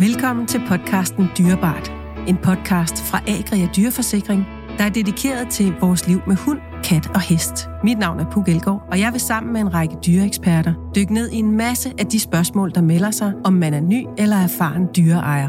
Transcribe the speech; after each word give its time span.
Velkommen 0.00 0.46
til 0.46 0.60
podcasten 0.68 1.28
Dyrebart. 1.38 1.92
En 2.28 2.36
podcast 2.36 3.02
fra 3.02 3.18
Agria 3.28 3.68
Dyreforsikring, 3.76 4.46
der 4.78 4.84
er 4.84 4.88
dedikeret 4.88 5.48
til 5.48 5.74
vores 5.80 6.08
liv 6.08 6.20
med 6.26 6.36
hund, 6.36 6.58
kat 6.84 7.10
og 7.14 7.20
hest. 7.20 7.68
Mit 7.84 7.98
navn 7.98 8.20
er 8.20 8.30
Puk 8.30 8.48
Elgård, 8.48 8.88
og 8.90 9.00
jeg 9.00 9.12
vil 9.12 9.20
sammen 9.20 9.52
med 9.52 9.60
en 9.60 9.74
række 9.74 9.96
dyreeksperter 10.06 10.74
dykke 10.96 11.14
ned 11.14 11.30
i 11.30 11.36
en 11.36 11.56
masse 11.56 11.92
af 11.98 12.06
de 12.06 12.20
spørgsmål, 12.20 12.70
der 12.74 12.82
melder 12.82 13.10
sig, 13.10 13.32
om 13.44 13.52
man 13.52 13.74
er 13.74 13.80
ny 13.80 14.06
eller 14.18 14.36
erfaren 14.36 14.88
dyreejer. 14.96 15.48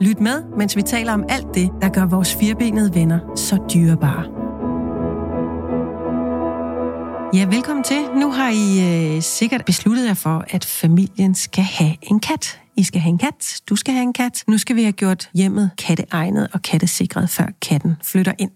Lyt 0.00 0.20
med, 0.20 0.42
mens 0.58 0.76
vi 0.76 0.82
taler 0.82 1.12
om 1.12 1.24
alt 1.28 1.54
det, 1.54 1.70
der 1.82 1.88
gør 1.88 2.06
vores 2.06 2.34
firbenede 2.34 2.94
venner 2.94 3.18
så 3.36 3.58
dyrebare. 3.74 4.45
Ja, 7.34 7.44
velkommen 7.44 7.84
til. 7.84 8.02
Nu 8.14 8.30
har 8.30 8.50
I 8.50 9.14
øh, 9.16 9.22
sikkert 9.22 9.64
besluttet 9.64 10.06
jer 10.06 10.14
for, 10.14 10.44
at 10.48 10.64
familien 10.64 11.34
skal 11.34 11.64
have 11.64 11.96
en 12.02 12.20
kat. 12.20 12.60
I 12.76 12.82
skal 12.82 13.00
have 13.00 13.10
en 13.10 13.18
kat, 13.18 13.60
du 13.68 13.76
skal 13.76 13.94
have 13.94 14.02
en 14.02 14.12
kat. 14.12 14.44
Nu 14.48 14.58
skal 14.58 14.76
vi 14.76 14.82
have 14.82 14.92
gjort 14.92 15.30
hjemmet 15.34 15.70
katteegnet 15.78 16.48
og 16.52 16.62
kattesikret, 16.62 17.30
før 17.30 17.46
katten 17.62 17.96
flytter 18.02 18.32
ind. 18.38 18.50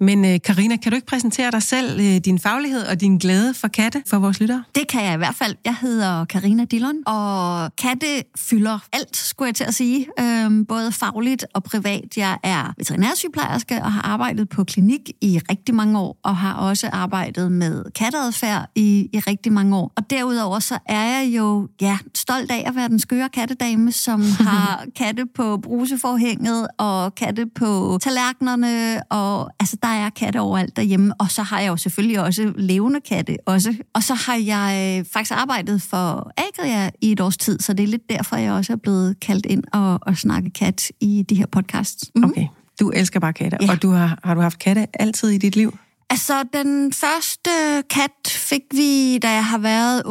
Men 0.00 0.24
øh, 0.24 0.40
Karina, 0.44 0.76
kan 0.76 0.92
du 0.92 0.96
ikke 0.96 1.06
præsentere 1.06 1.50
dig 1.50 1.62
selv, 1.62 2.00
øh, 2.00 2.16
din 2.16 2.38
faglighed 2.38 2.86
og 2.86 3.00
din 3.00 3.18
glæde 3.18 3.54
for 3.54 3.68
katte 3.68 4.02
for 4.06 4.18
vores 4.18 4.40
lyttere? 4.40 4.64
Det 4.74 4.88
kan 4.88 5.04
jeg 5.04 5.14
i 5.14 5.16
hvert 5.16 5.34
fald. 5.34 5.54
Jeg 5.64 5.76
hedder 5.80 6.24
Karina 6.24 6.64
Dillon, 6.64 6.94
og 7.06 7.70
katte 7.76 8.06
fylder 8.38 8.78
alt, 8.92 9.16
skulle 9.16 9.46
jeg 9.46 9.54
til 9.54 9.64
at 9.64 9.74
sige. 9.74 10.06
Øhm, 10.20 10.66
både 10.66 10.92
fagligt 10.92 11.46
og 11.54 11.62
privat. 11.62 12.16
Jeg 12.16 12.38
er 12.42 12.74
veterinærsygeplejerske 12.78 13.82
og 13.82 13.92
har 13.92 14.02
arbejdet 14.02 14.48
på 14.48 14.64
klinik 14.64 15.10
i 15.20 15.40
rigtig 15.50 15.74
mange 15.74 15.98
år, 15.98 16.18
og 16.22 16.36
har 16.36 16.54
også 16.54 16.90
arbejdet 16.92 17.52
med 17.52 17.84
katteadfærd 17.94 18.70
i, 18.74 19.08
i 19.12 19.18
rigtig 19.18 19.52
mange 19.52 19.76
år. 19.76 19.92
Og 19.96 20.10
derudover 20.10 20.58
så 20.58 20.78
er 20.86 21.02
jeg 21.02 21.32
jo 21.36 21.68
ja, 21.80 21.98
stolt 22.14 22.50
af 22.50 22.64
at 22.66 22.76
være 22.76 22.88
den 22.88 22.98
skøre 22.98 23.28
kattedame, 23.28 23.92
som 23.92 24.22
har 24.48 24.84
katte 24.96 25.26
på 25.34 25.56
bruseforhænget 25.56 26.68
og 26.78 27.14
katte 27.14 27.46
på 27.46 27.98
tallerkenerne, 28.02 29.02
og 29.10 29.50
altså 29.60 29.76
der 29.82 29.89
er 29.92 30.10
katte 30.10 30.40
overalt 30.40 30.76
derhjemme, 30.76 31.14
og 31.18 31.30
så 31.30 31.42
har 31.42 31.60
jeg 31.60 31.68
jo 31.68 31.76
selvfølgelig 31.76 32.20
også 32.20 32.52
levende 32.56 33.00
katte 33.00 33.36
også. 33.46 33.74
Og 33.94 34.02
så 34.02 34.14
har 34.14 34.34
jeg 34.34 35.04
faktisk 35.12 35.32
arbejdet 35.34 35.82
for 35.82 36.32
Agria 36.36 36.90
i 37.00 37.12
et 37.12 37.20
års 37.20 37.36
tid, 37.36 37.58
så 37.58 37.72
det 37.72 37.82
er 37.82 37.88
lidt 37.88 38.10
derfor, 38.10 38.36
jeg 38.36 38.52
også 38.52 38.72
er 38.72 38.76
blevet 38.76 39.20
kaldt 39.20 39.46
ind 39.46 39.64
og, 39.72 39.98
og 40.02 40.16
snakke 40.16 40.50
kat 40.50 40.92
i 41.00 41.24
de 41.28 41.34
her 41.34 41.46
podcasts. 41.46 42.10
Mm-hmm. 42.14 42.30
Okay, 42.30 42.46
du 42.80 42.90
elsker 42.90 43.20
bare 43.20 43.32
katte, 43.32 43.58
ja. 43.60 43.70
og 43.70 43.82
du 43.82 43.90
har, 43.90 44.18
har 44.24 44.34
du 44.34 44.40
haft 44.40 44.58
katte 44.58 44.86
altid 44.94 45.28
i 45.28 45.38
dit 45.38 45.56
liv? 45.56 45.78
Altså, 46.10 46.44
den 46.52 46.92
første 46.92 47.50
kat 47.90 48.28
fik 48.28 48.62
vi, 48.70 49.18
da 49.18 49.30
jeg 49.30 49.44
har 49.44 49.58
været 49.58 50.02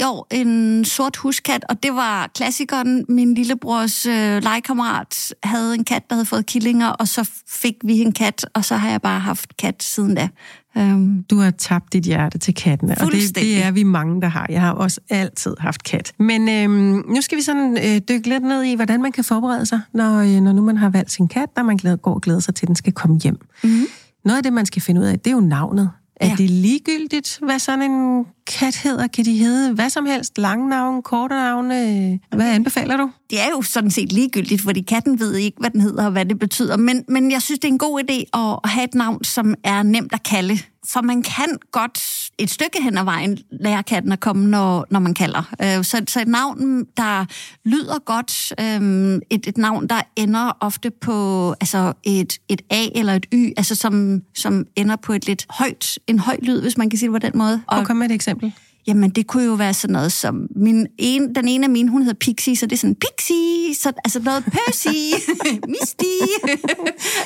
8-9 0.00 0.06
år, 0.06 0.26
en 0.30 0.84
sort 0.84 1.16
huskat, 1.16 1.64
og 1.68 1.82
det 1.82 1.94
var 1.94 2.30
klassikeren. 2.34 3.04
Min 3.08 3.34
lillebrors 3.34 4.06
øh, 4.06 4.42
legekammerat 4.42 5.34
havde 5.42 5.74
en 5.74 5.84
kat, 5.84 6.02
der 6.10 6.14
havde 6.14 6.26
fået 6.26 6.46
killinger, 6.46 6.88
og 6.88 7.08
så 7.08 7.30
fik 7.48 7.74
vi 7.84 7.98
en 7.98 8.12
kat, 8.12 8.46
og 8.54 8.64
så 8.64 8.76
har 8.76 8.90
jeg 8.90 9.02
bare 9.02 9.20
haft 9.20 9.56
kat 9.56 9.82
siden 9.82 10.14
da. 10.14 10.28
Um, 10.76 11.24
du 11.30 11.38
har 11.38 11.50
tabt 11.50 11.92
dit 11.92 12.04
hjerte 12.04 12.38
til 12.38 12.54
kattene, 12.54 12.96
og 13.00 13.12
det, 13.12 13.34
det 13.34 13.62
er 13.62 13.70
vi 13.70 13.82
mange, 13.82 14.20
der 14.20 14.28
har. 14.28 14.46
Jeg 14.48 14.60
har 14.60 14.72
også 14.72 15.00
altid 15.08 15.54
haft 15.58 15.82
kat. 15.82 16.12
Men 16.18 16.48
øhm, 16.48 17.04
nu 17.14 17.20
skal 17.20 17.38
vi 17.38 17.42
sådan 17.42 17.78
øh, 17.84 18.00
dykke 18.08 18.28
lidt 18.28 18.42
ned 18.42 18.62
i, 18.62 18.74
hvordan 18.74 19.02
man 19.02 19.12
kan 19.12 19.24
forberede 19.24 19.66
sig, 19.66 19.80
når, 19.94 20.18
øh, 20.18 20.40
når 20.40 20.52
nu 20.52 20.62
man 20.62 20.76
har 20.76 20.88
valgt 20.90 21.12
sin 21.12 21.28
kat, 21.28 21.48
og 21.56 21.64
man 21.64 21.76
glæder, 21.76 21.96
går 21.96 22.14
og 22.14 22.20
glæder 22.20 22.40
sig 22.40 22.54
til, 22.54 22.64
at 22.64 22.68
den 22.68 22.76
skal 22.76 22.92
komme 22.92 23.20
hjem. 23.20 23.38
Mm-hmm. 23.62 23.86
Noget 24.24 24.36
af 24.36 24.42
det, 24.42 24.52
man 24.52 24.66
skal 24.66 24.82
finde 24.82 25.00
ud 25.00 25.06
af, 25.06 25.18
det 25.20 25.30
er 25.30 25.34
jo 25.34 25.40
navnet. 25.40 25.90
Er 26.16 26.28
ja. 26.28 26.34
det 26.38 26.50
ligegyldigt, 26.50 27.38
hvad 27.42 27.58
sådan 27.58 27.90
en 27.90 28.26
kat 28.46 28.76
hedder? 28.76 29.06
Kan 29.06 29.24
de 29.24 29.38
hedde 29.38 29.74
hvad 29.74 29.90
som 29.90 30.06
helst? 30.06 30.38
Lange 30.38 30.68
navne, 30.68 31.02
korte 31.02 31.34
navne? 31.34 32.18
Hvad 32.36 32.54
anbefaler 32.54 32.96
du? 32.96 33.10
Det 33.30 33.40
er 33.40 33.48
jo 33.50 33.62
sådan 33.62 33.90
set 33.90 34.12
ligegyldigt, 34.12 34.62
fordi 34.62 34.80
katten 34.80 35.20
ved 35.20 35.34
ikke, 35.34 35.56
hvad 35.60 35.70
den 35.70 35.80
hedder 35.80 36.04
og 36.04 36.12
hvad 36.12 36.26
det 36.26 36.38
betyder. 36.38 36.76
Men, 36.76 37.04
men 37.08 37.30
jeg 37.30 37.42
synes, 37.42 37.58
det 37.58 37.68
er 37.68 37.72
en 37.72 37.78
god 37.78 38.02
idé 38.02 38.38
at 38.40 38.70
have 38.70 38.84
et 38.84 38.94
navn, 38.94 39.24
som 39.24 39.54
er 39.64 39.82
nemt 39.82 40.12
at 40.12 40.22
kalde. 40.22 40.58
For 40.86 41.00
man 41.00 41.22
kan 41.22 41.58
godt 41.72 42.19
et 42.40 42.50
stykke 42.50 42.82
hen 42.82 42.98
ad 42.98 43.04
vejen 43.04 43.38
lærer 43.50 43.82
katten 43.82 44.12
at 44.12 44.20
komme, 44.20 44.48
når, 44.48 44.86
når 44.90 45.00
man 45.00 45.14
kalder. 45.14 45.54
Øh, 45.62 45.84
så, 45.84 46.04
så 46.08 46.20
et 46.20 46.28
navn, 46.28 46.84
der 46.96 47.26
lyder 47.64 47.98
godt, 47.98 48.52
øh, 48.60 49.20
et, 49.30 49.46
et 49.46 49.58
navn, 49.58 49.86
der 49.86 50.02
ender 50.16 50.56
ofte 50.60 50.90
på 50.90 51.50
altså 51.60 51.92
et, 52.02 52.38
et 52.48 52.62
A 52.70 52.86
eller 52.94 53.12
et 53.14 53.26
Y, 53.34 53.52
altså 53.56 53.74
som, 53.74 54.22
som 54.34 54.66
ender 54.76 54.96
på 54.96 55.12
et 55.12 55.26
lidt 55.26 55.46
højt, 55.50 55.98
en 56.06 56.18
høj 56.18 56.36
lyd, 56.42 56.62
hvis 56.62 56.78
man 56.78 56.90
kan 56.90 56.98
sige 56.98 57.12
det 57.12 57.22
på 57.22 57.26
den 57.26 57.38
måde. 57.38 57.62
Og, 57.66 57.78
og 57.78 57.86
kom 57.86 57.96
med 57.96 58.06
et 58.06 58.14
eksempel. 58.14 58.52
Jamen, 58.86 59.10
det 59.10 59.26
kunne 59.26 59.44
jo 59.44 59.52
være 59.52 59.74
sådan 59.74 59.92
noget 59.92 60.12
som... 60.12 60.46
Min 60.56 60.86
en, 60.98 61.34
den 61.34 61.48
ene 61.48 61.64
af 61.64 61.70
mine, 61.70 61.90
hun 61.90 62.02
hedder 62.02 62.18
Pixie, 62.18 62.56
så 62.56 62.66
det 62.66 62.72
er 62.72 62.76
sådan 62.76 62.96
Pixie, 62.96 63.74
så, 63.74 63.92
altså 64.04 64.20
noget 64.20 64.44
Percy, 64.44 64.88
Misty, 65.72 66.20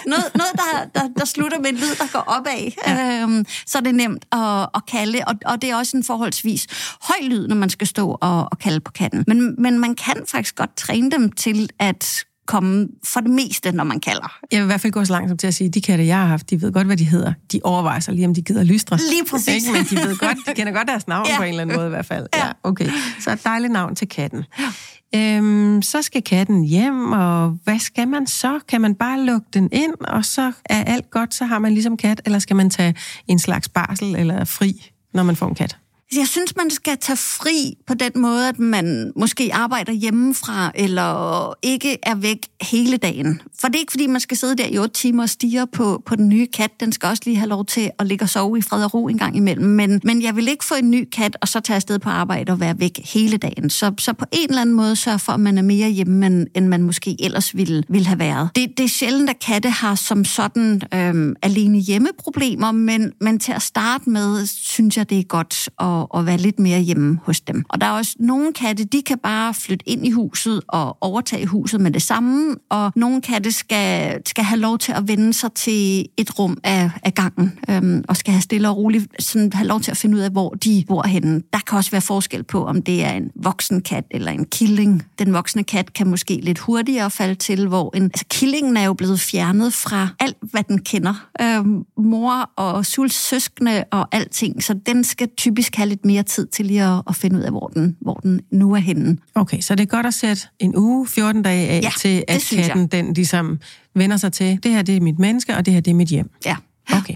noget, 0.07 0.25
noget 0.35 0.53
der, 0.55 1.01
der, 1.01 1.09
der 1.19 1.25
slutter 1.25 1.59
med 1.59 1.71
en 1.71 1.77
lyd, 1.77 1.95
der 1.99 2.13
går 2.13 2.25
opad. 2.27 2.73
Ja. 2.87 3.23
Øhm, 3.23 3.47
så 3.67 3.79
er 3.79 3.83
det 3.83 3.95
nemt 3.95 4.25
at, 4.33 4.69
at 4.75 4.87
kalde, 4.89 5.21
og, 5.27 5.35
og 5.47 5.63
det 5.63 5.71
er 5.71 5.77
også 5.77 5.97
en 5.97 6.05
forholdsvis 6.05 6.67
høj 7.03 7.29
lyd, 7.29 7.49
når 7.49 7.57
man 7.57 7.71
skal 7.71 7.87
stå 7.87 8.19
og, 8.21 8.49
og 8.53 8.59
kalde 8.59 8.81
på 8.81 8.93
katten. 8.93 9.25
Men, 9.27 9.63
men 9.63 9.79
man 9.79 9.95
kan 9.95 10.17
faktisk 10.29 10.57
godt 10.57 10.77
træne 10.77 11.11
dem 11.11 11.33
til 11.33 11.71
at 11.79 12.25
komme 12.47 12.89
for 13.05 13.21
det 13.21 13.31
meste, 13.31 13.73
når 13.73 13.85
man 13.85 14.01
kalder. 14.01 14.39
Jeg 14.53 14.59
vil 14.59 14.65
i 14.65 14.67
hvert 14.67 14.81
fald 14.81 14.93
gå 14.93 15.05
så 15.05 15.13
langt 15.13 15.29
som 15.29 15.39
til 15.39 15.47
at 15.47 15.55
sige, 15.55 15.69
at 15.69 15.75
de 15.75 15.81
katte, 15.81 16.07
jeg 16.07 16.19
har 16.19 16.27
haft, 16.27 16.51
de 16.51 16.63
ved 16.63 16.73
godt, 16.73 16.87
hvad 16.87 16.97
de 16.97 17.05
hedder. 17.05 17.33
De 17.53 17.61
overvejer 17.65 18.01
sig 18.01 18.15
lige, 18.15 18.27
om 18.27 18.35
de 18.35 18.43
gider 18.43 18.63
lystre. 18.65 18.97
Lige 19.11 19.25
præcis. 19.31 19.55
Ikke? 19.55 19.73
Men 19.73 19.85
de 19.85 20.09
ved 20.09 20.17
godt, 20.19 20.39
de 20.47 20.55
kender 20.55 20.73
godt 20.73 20.89
deres 20.89 21.09
navn 21.09 21.27
ja. 21.31 21.37
på 21.37 21.43
en 21.43 21.49
eller 21.49 21.63
anden 21.63 21.77
måde 21.77 21.87
i 21.87 21.91
hvert 21.91 22.07
fald. 22.07 22.27
Ja. 22.35 22.47
ja 22.47 22.53
okay. 22.63 22.91
Så 23.21 23.33
et 23.33 23.45
dejligt 23.45 23.73
navn 23.73 23.95
til 23.95 24.09
katten. 24.09 24.45
Ja. 24.59 24.73
Øhm, 25.17 25.83
så 25.83 26.03
skal 26.03 26.23
katten 26.23 26.65
hjem, 26.65 27.13
og 27.13 27.59
hvad 27.65 27.79
skal 27.79 28.09
man 28.09 28.27
så? 28.27 28.61
Kan 28.69 28.81
man 28.81 28.95
bare 28.95 29.21
lukke 29.21 29.47
den 29.53 29.69
ind, 29.73 29.95
og 30.01 30.25
så 30.25 30.53
er 30.65 30.85
alt 30.85 31.11
godt, 31.11 31.35
så 31.35 31.45
har 31.45 31.59
man 31.59 31.73
ligesom 31.73 31.97
kat, 31.97 32.23
eller 32.25 32.39
skal 32.39 32.57
man 32.57 32.71
tage 32.71 32.95
en 33.27 33.39
slags 33.39 33.69
barsel 33.69 34.17
eller 34.17 34.45
fri, 34.45 34.91
når 35.15 35.23
man 35.23 35.37
får 35.37 35.49
en 35.49 35.55
kat? 35.55 35.77
Altså, 36.15 36.21
jeg 36.21 36.29
synes, 36.29 36.57
man 36.57 36.71
skal 36.71 36.97
tage 37.01 37.17
fri 37.17 37.77
på 37.87 37.95
den 37.95 38.13
måde, 38.17 38.49
at 38.49 38.59
man 38.59 39.13
måske 39.17 39.51
arbejder 39.53 39.93
hjemmefra, 39.93 40.73
eller 40.75 41.55
ikke 41.63 41.99
er 42.03 42.15
væk 42.15 42.39
hele 42.63 42.97
dagen. 42.97 43.41
For 43.61 43.69
det 43.69 43.77
er 43.77 43.81
ikke, 43.81 43.93
fordi 43.93 44.07
man 44.07 44.21
skal 44.21 44.37
sidde 44.37 44.57
der 44.57 44.67
i 44.67 44.79
otte 44.79 44.95
timer 44.95 45.23
og 45.23 45.29
stige 45.29 45.67
på, 45.67 46.03
på 46.07 46.17
den 46.17 46.29
nye 46.29 46.47
kat. 46.47 46.71
Den 46.81 46.93
skal 46.93 47.07
også 47.07 47.23
lige 47.27 47.37
have 47.37 47.49
lov 47.49 47.65
til 47.65 47.91
at 47.99 48.07
ligge 48.07 48.25
og 48.25 48.29
sove 48.29 48.59
i 48.59 48.63
fred 48.63 48.85
og 48.85 48.95
ro 48.95 49.09
en 49.09 49.19
gang 49.19 49.37
imellem. 49.37 49.67
Men, 49.67 50.01
men 50.05 50.23
jeg 50.23 50.37
vil 50.37 50.49
ikke 50.49 50.65
få 50.65 50.75
en 50.75 50.91
ny 50.91 51.09
kat, 51.13 51.37
og 51.41 51.49
så 51.49 51.61
tage 51.61 51.75
afsted 51.75 51.99
på 51.99 52.11
arbejde 52.11 52.53
og 52.53 52.61
være 52.61 52.81
væk 52.81 53.01
hele 53.15 53.37
dagen. 53.37 53.71
Så, 53.71 53.93
så 53.99 54.13
på 54.13 54.25
en 54.33 54.49
eller 54.49 54.61
anden 54.61 54.75
måde 54.75 54.97
sørge 54.97 55.19
for, 55.19 55.33
at 55.33 55.41
man 55.41 55.59
er 55.59 55.63
mere 55.63 55.89
hjemme, 55.89 56.27
end, 56.27 56.47
end 56.55 56.69
man 56.69 56.83
måske 56.83 57.17
ellers 57.21 57.57
ville, 57.57 57.83
ville 57.89 58.07
have 58.07 58.19
været. 58.19 58.49
Det, 58.55 58.79
det 58.79 58.85
er 58.85 58.89
sjældent, 58.89 59.31
at 59.31 59.39
katte 59.39 59.71
har 59.71 59.95
som 59.95 60.25
sådan 60.25 60.83
øhm, 60.95 61.35
alene 61.43 61.79
hjemmeproblemer, 61.79 62.73
men, 62.73 63.13
men 63.21 63.39
til 63.39 63.53
at 63.53 63.63
starte 63.63 64.11
med, 64.11 64.47
synes 64.47 64.97
jeg, 64.97 65.11
det 65.11 65.19
er 65.19 65.23
godt 65.23 65.69
at 65.81 66.04
og, 66.05 66.19
og 66.19 66.27
være 66.27 66.37
lidt 66.37 66.59
mere 66.59 66.81
hjemme 66.81 67.19
hos 67.23 67.41
dem. 67.41 67.65
Og 67.69 67.81
der 67.81 67.87
er 67.87 67.91
også 67.91 68.17
nogle 68.19 68.53
katte, 68.53 68.85
de 68.85 69.03
kan 69.03 69.19
bare 69.19 69.55
flytte 69.55 69.89
ind 69.89 70.07
i 70.07 70.11
huset 70.11 70.61
og 70.69 70.97
overtage 71.01 71.47
huset 71.47 71.81
med 71.81 71.91
det 71.91 72.03
samme, 72.03 72.57
og 72.71 72.93
nogle 72.97 73.21
katte 73.21 73.53
skal, 73.53 74.21
skal 74.27 74.45
have 74.45 74.61
lov 74.61 74.79
til 74.79 74.93
at 74.93 75.09
vende 75.09 75.33
sig 75.33 75.53
til 75.53 76.07
et 76.17 76.39
rum 76.39 76.59
af, 76.65 76.91
af 77.03 77.15
gangen, 77.15 77.59
øhm, 77.71 78.05
og 78.09 78.17
skal 78.17 78.33
have 78.33 78.43
stille 78.43 78.69
og 78.69 78.77
roligt 78.77 79.23
sådan, 79.23 79.53
have 79.53 79.67
lov 79.67 79.81
til 79.81 79.91
at 79.91 79.97
finde 79.97 80.17
ud 80.17 80.23
af, 80.23 80.31
hvor 80.31 80.51
de 80.51 80.85
bor 80.89 81.07
henne. 81.07 81.43
Der 81.53 81.59
kan 81.67 81.79
også 81.79 81.91
være 81.91 82.01
forskel 82.01 82.43
på, 82.43 82.65
om 82.65 82.83
det 82.83 83.05
er 83.05 83.13
en 83.13 83.31
voksen 83.35 83.81
kat 83.81 84.05
eller 84.11 84.33
en 84.33 84.45
killing. 84.45 85.03
Den 85.19 85.33
voksne 85.33 85.65
kat 85.65 85.93
kan 85.93 86.07
måske 86.07 86.41
lidt 86.43 86.59
hurtigere 86.59 87.11
falde 87.11 87.35
til, 87.35 87.69
hvor 87.69 87.97
en, 87.97 88.03
altså 88.05 88.25
killingen 88.31 88.77
er 88.77 88.85
jo 88.85 88.93
blevet 88.93 89.21
fjernet 89.21 89.75
fra 89.75 90.09
alt, 90.21 90.37
hvad 90.41 90.63
den 90.63 90.79
kender. 90.79 91.29
Øhm, 91.41 91.85
mor 91.97 92.51
og 92.57 92.87
Suls 92.87 93.15
søskende 93.15 93.85
og 93.91 94.09
alting, 94.13 94.63
så 94.63 94.75
den 94.87 95.05
skal 95.05 95.29
typisk 95.37 95.77
have 95.77 95.84
lidt 95.85 96.05
mere 96.05 96.23
tid 96.23 96.47
til 96.47 96.67
lige 96.67 96.85
at, 96.85 97.03
at 97.09 97.17
finde 97.17 97.39
ud 97.39 97.43
af, 97.43 97.51
hvor 97.51 97.67
den, 97.67 97.97
hvor 98.01 98.15
den 98.15 98.41
nu 98.51 98.73
er 98.73 98.79
henne. 98.79 99.17
Okay, 99.35 99.61
så 99.61 99.75
det 99.75 99.83
er 99.83 99.87
godt 99.87 100.07
at 100.07 100.15
sætte 100.15 100.43
en 100.59 100.77
uge, 100.77 101.07
14 101.07 101.43
dage 101.43 101.69
af 101.69 101.81
ja, 101.83 101.91
til, 101.99 102.25
at 102.29 102.47
katten 102.51 102.87
den 102.87 103.13
ligesom 103.13 103.59
vender 103.95 104.17
sig 104.17 104.33
til, 104.33 104.59
det 104.63 104.71
her 104.71 104.83
det 104.83 104.97
er 104.97 105.01
mit 105.01 105.19
menneske, 105.19 105.57
og 105.57 105.67
det 105.67 105.75
her 105.75 105.81
det 105.81 105.91
er 105.91 105.95
mit 105.95 106.09
hjem. 106.09 106.31
Ja. 106.47 106.57
Okay, 106.93 107.15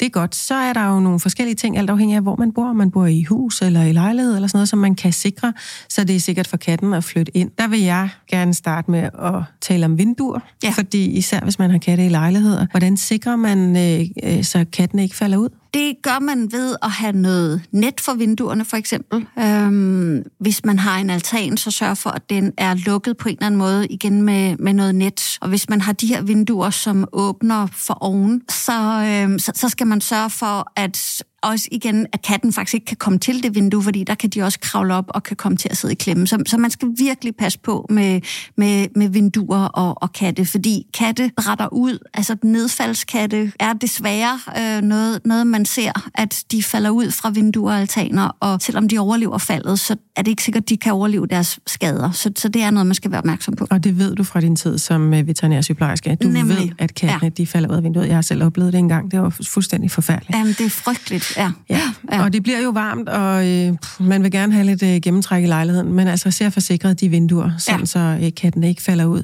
det 0.00 0.06
er 0.06 0.10
godt. 0.10 0.34
Så 0.34 0.54
er 0.54 0.72
der 0.72 0.88
jo 0.88 1.00
nogle 1.00 1.20
forskellige 1.20 1.54
ting, 1.54 1.78
alt 1.78 1.90
afhængig 1.90 2.16
af, 2.16 2.22
hvor 2.22 2.36
man 2.36 2.52
bor. 2.52 2.68
Om 2.68 2.76
man 2.76 2.90
bor 2.90 3.06
i 3.06 3.22
hus 3.22 3.62
eller 3.62 3.82
i 3.82 3.92
lejlighed 3.92 4.34
eller 4.34 4.48
sådan 4.48 4.58
noget, 4.58 4.68
som 4.68 4.78
man 4.78 4.94
kan 4.94 5.12
sikre, 5.12 5.52
så 5.88 6.04
det 6.04 6.16
er 6.16 6.20
sikkert 6.20 6.46
for 6.46 6.56
katten 6.56 6.94
at 6.94 7.04
flytte 7.04 7.36
ind. 7.36 7.50
Der 7.58 7.68
vil 7.68 7.80
jeg 7.80 8.08
gerne 8.30 8.54
starte 8.54 8.90
med 8.90 9.00
at 9.02 9.42
tale 9.60 9.86
om 9.86 9.98
vinduer, 9.98 10.40
ja. 10.64 10.70
fordi 10.70 11.10
især 11.10 11.40
hvis 11.40 11.58
man 11.58 11.70
har 11.70 11.78
katte 11.78 12.06
i 12.06 12.08
lejligheder, 12.08 12.66
hvordan 12.70 12.96
sikrer 12.96 13.36
man, 13.36 13.76
øh, 13.76 14.06
øh 14.22 14.44
så 14.44 14.64
katten 14.72 14.98
ikke 14.98 15.16
falder 15.16 15.36
ud? 15.36 15.48
Det 15.74 15.94
gør 16.02 16.18
man 16.18 16.52
ved 16.52 16.76
at 16.82 16.90
have 16.90 17.12
noget 17.12 17.62
net 17.72 18.00
for 18.00 18.14
vinduerne, 18.14 18.64
for 18.64 18.76
eksempel. 18.76 19.26
Øhm, 19.38 20.22
hvis 20.40 20.64
man 20.64 20.78
har 20.78 20.98
en 20.98 21.10
altan, 21.10 21.56
så 21.56 21.70
sørg 21.70 21.98
for, 21.98 22.10
at 22.10 22.30
den 22.30 22.52
er 22.58 22.74
lukket 22.74 23.16
på 23.16 23.28
en 23.28 23.34
eller 23.34 23.46
anden 23.46 23.58
måde, 23.58 23.86
igen 23.86 24.22
med, 24.22 24.56
med 24.56 24.72
noget 24.72 24.94
net. 24.94 25.38
Og 25.40 25.48
hvis 25.48 25.68
man 25.68 25.80
har 25.80 25.92
de 25.92 26.06
her 26.06 26.22
vinduer, 26.22 26.70
som 26.70 27.08
åbner 27.12 27.66
for 27.72 27.98
oven, 28.00 28.42
så, 28.48 29.04
øhm, 29.08 29.38
så, 29.38 29.52
så 29.54 29.68
skal 29.68 29.86
man 29.86 30.00
sørge 30.00 30.30
for, 30.30 30.72
at 30.76 31.22
også 31.44 31.68
igen, 31.72 32.06
at 32.12 32.22
katten 32.22 32.52
faktisk 32.52 32.74
ikke 32.74 32.86
kan 32.86 32.96
komme 32.96 33.18
til 33.18 33.42
det 33.42 33.54
vindue, 33.54 33.82
fordi 33.82 34.04
der 34.04 34.14
kan 34.14 34.30
de 34.30 34.42
også 34.42 34.58
kravle 34.60 34.94
op 34.94 35.04
og 35.08 35.22
kan 35.22 35.36
komme 35.36 35.56
til 35.56 35.68
at 35.70 35.76
sidde 35.76 35.92
i 35.92 35.96
klemme. 35.96 36.26
Så, 36.26 36.42
så 36.46 36.58
man 36.58 36.70
skal 36.70 36.88
virkelig 36.98 37.36
passe 37.36 37.58
på 37.58 37.86
med, 37.90 38.20
med, 38.56 38.86
med 38.96 39.08
vinduer 39.08 39.64
og, 39.64 40.02
og 40.02 40.12
katte, 40.12 40.44
fordi 40.44 40.86
katte 40.94 41.30
brætter 41.36 41.72
ud. 41.72 41.98
Altså 42.14 42.36
nedfaldskatte 42.42 43.52
er 43.60 43.72
desværre 43.72 44.40
øh, 44.58 44.82
noget, 44.82 45.20
noget, 45.24 45.46
man 45.46 45.64
ser, 45.64 46.10
at 46.14 46.44
de 46.50 46.62
falder 46.62 46.90
ud 46.90 47.10
fra 47.10 47.30
vinduer 47.30 47.72
og 47.72 47.80
altaner, 47.80 48.36
og 48.40 48.62
selvom 48.62 48.88
de 48.88 48.98
overlever 48.98 49.38
faldet, 49.38 49.80
så 49.80 49.96
er 50.16 50.22
det 50.22 50.30
ikke 50.30 50.42
sikkert, 50.42 50.62
at 50.62 50.68
de 50.68 50.76
kan 50.76 50.92
overleve 50.92 51.26
deres 51.26 51.58
skader. 51.66 52.10
Så, 52.10 52.30
så 52.36 52.48
det 52.48 52.62
er 52.62 52.70
noget, 52.70 52.86
man 52.86 52.94
skal 52.94 53.10
være 53.10 53.18
opmærksom 53.18 53.56
på. 53.56 53.66
Og 53.70 53.84
det 53.84 53.98
ved 53.98 54.14
du 54.14 54.24
fra 54.24 54.40
din 54.40 54.56
tid 54.56 54.78
som 54.78 55.14
øh, 55.14 55.26
veterinærsygeplejerske. 55.26 56.16
Du 56.22 56.28
Nemlig. 56.28 56.56
ved, 56.56 56.68
at 56.78 56.94
kattene 56.94 57.18
ja. 57.22 57.28
de 57.28 57.46
falder 57.46 57.70
ud 57.70 57.76
af 57.76 57.82
vinduet. 57.82 58.06
Jeg 58.06 58.14
har 58.14 58.22
selv 58.22 58.44
oplevet 58.44 58.72
det 58.72 58.78
engang. 58.78 59.10
Det 59.10 59.20
var 59.20 59.36
fuldstændig 59.46 59.90
forfærdeligt. 59.90 60.36
Jamen, 60.36 60.52
det 60.52 60.66
er 60.66 60.70
frygteligt, 60.70 61.33
ja. 61.36 61.50
ja. 61.70 61.80
ja. 62.12 62.22
Og 62.22 62.32
det 62.32 62.42
bliver 62.42 62.60
jo 62.60 62.70
varmt, 62.70 63.08
og 63.08 63.48
øh, 63.48 63.72
man 64.00 64.22
vil 64.22 64.30
gerne 64.30 64.52
have 64.52 64.66
lidt 64.66 64.82
øh, 64.82 65.00
gennemtræk 65.02 65.44
i 65.44 65.46
lejligheden, 65.46 65.92
men 65.92 66.08
altså 66.08 66.30
ser 66.30 66.50
forsikret 66.50 67.00
de 67.00 67.08
vinduer, 67.08 67.50
sådan 67.58 67.80
ja. 67.80 67.86
så 67.86 68.18
øh, 68.22 68.30
katten 68.36 68.64
ikke 68.64 68.82
falder 68.82 69.04
ud. 69.04 69.22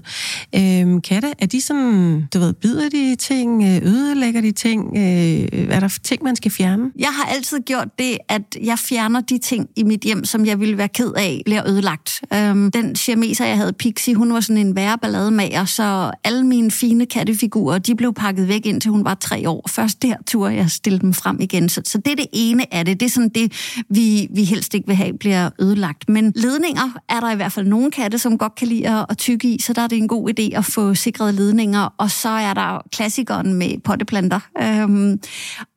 Øh, 0.54 1.02
katte, 1.02 1.32
er 1.38 1.46
de 1.46 1.60
sådan, 1.60 2.28
du 2.34 2.38
ved, 2.38 2.52
bider 2.52 2.88
de 2.88 3.16
ting, 3.16 3.62
øh, 3.62 3.92
ødelægger 3.92 4.40
de 4.40 4.52
ting? 4.52 4.96
Øh, 4.96 5.66
er 5.70 5.80
der 5.80 5.98
ting, 6.02 6.22
man 6.22 6.36
skal 6.36 6.50
fjerne? 6.50 6.90
Jeg 6.98 7.08
har 7.08 7.24
altid 7.24 7.60
gjort 7.60 7.88
det, 7.98 8.18
at 8.28 8.42
jeg 8.62 8.78
fjerner 8.78 9.20
de 9.20 9.38
ting 9.38 9.68
i 9.76 9.82
mit 9.82 10.00
hjem, 10.00 10.24
som 10.24 10.46
jeg 10.46 10.60
ville 10.60 10.78
være 10.78 10.88
ked 10.88 11.12
af, 11.16 11.42
bliver 11.44 11.68
ødelagt. 11.68 12.20
Øhm, 12.34 12.70
den 12.70 12.96
siameser, 12.96 13.46
jeg 13.46 13.56
havde, 13.56 13.72
Pixie, 13.72 14.14
hun 14.14 14.32
var 14.32 14.40
sådan 14.40 14.66
en 14.66 14.76
værre 14.76 14.98
ballademager, 14.98 15.64
så 15.64 16.10
alle 16.24 16.46
mine 16.46 16.70
fine 16.70 17.06
kattefigurer, 17.06 17.78
de 17.78 17.94
blev 17.94 18.14
pakket 18.14 18.48
væk, 18.48 18.66
indtil 18.66 18.90
hun 18.90 19.04
var 19.04 19.14
tre 19.14 19.48
år. 19.48 19.68
Først 19.68 20.02
der 20.02 20.14
turde 20.26 20.54
jeg 20.54 20.70
stille 20.70 20.98
dem 20.98 21.14
frem 21.14 21.40
igen. 21.40 21.68
Så, 21.68 21.82
så 21.84 21.99
det 22.04 22.12
er 22.12 22.16
det 22.16 22.26
ene 22.32 22.74
af 22.74 22.84
det. 22.84 23.00
Det 23.00 23.06
er 23.06 23.10
sådan 23.10 23.28
det, 23.28 23.52
vi, 23.90 24.28
vi 24.34 24.44
helst 24.44 24.74
ikke 24.74 24.86
vil 24.86 24.96
have, 24.96 25.18
bliver 25.18 25.50
ødelagt. 25.58 26.08
Men 26.08 26.32
ledninger 26.36 26.98
er 27.08 27.20
der 27.20 27.32
i 27.32 27.36
hvert 27.36 27.52
fald 27.52 27.66
nogle 27.66 27.90
katte, 27.90 28.18
som 28.18 28.38
godt 28.38 28.54
kan 28.54 28.68
lide 28.68 29.06
at, 29.10 29.18
tykke 29.18 29.54
i, 29.54 29.60
så 29.60 29.72
der 29.72 29.82
er 29.82 29.86
det 29.86 29.98
en 29.98 30.08
god 30.08 30.30
idé 30.30 30.56
at 30.56 30.64
få 30.64 30.94
sikrede 30.94 31.32
ledninger. 31.32 31.94
Og 31.98 32.10
så 32.10 32.28
er 32.28 32.54
der 32.54 32.82
klassikeren 32.92 33.54
med 33.54 33.80
potteplanter. 33.84 34.40
Øhm, 34.62 35.20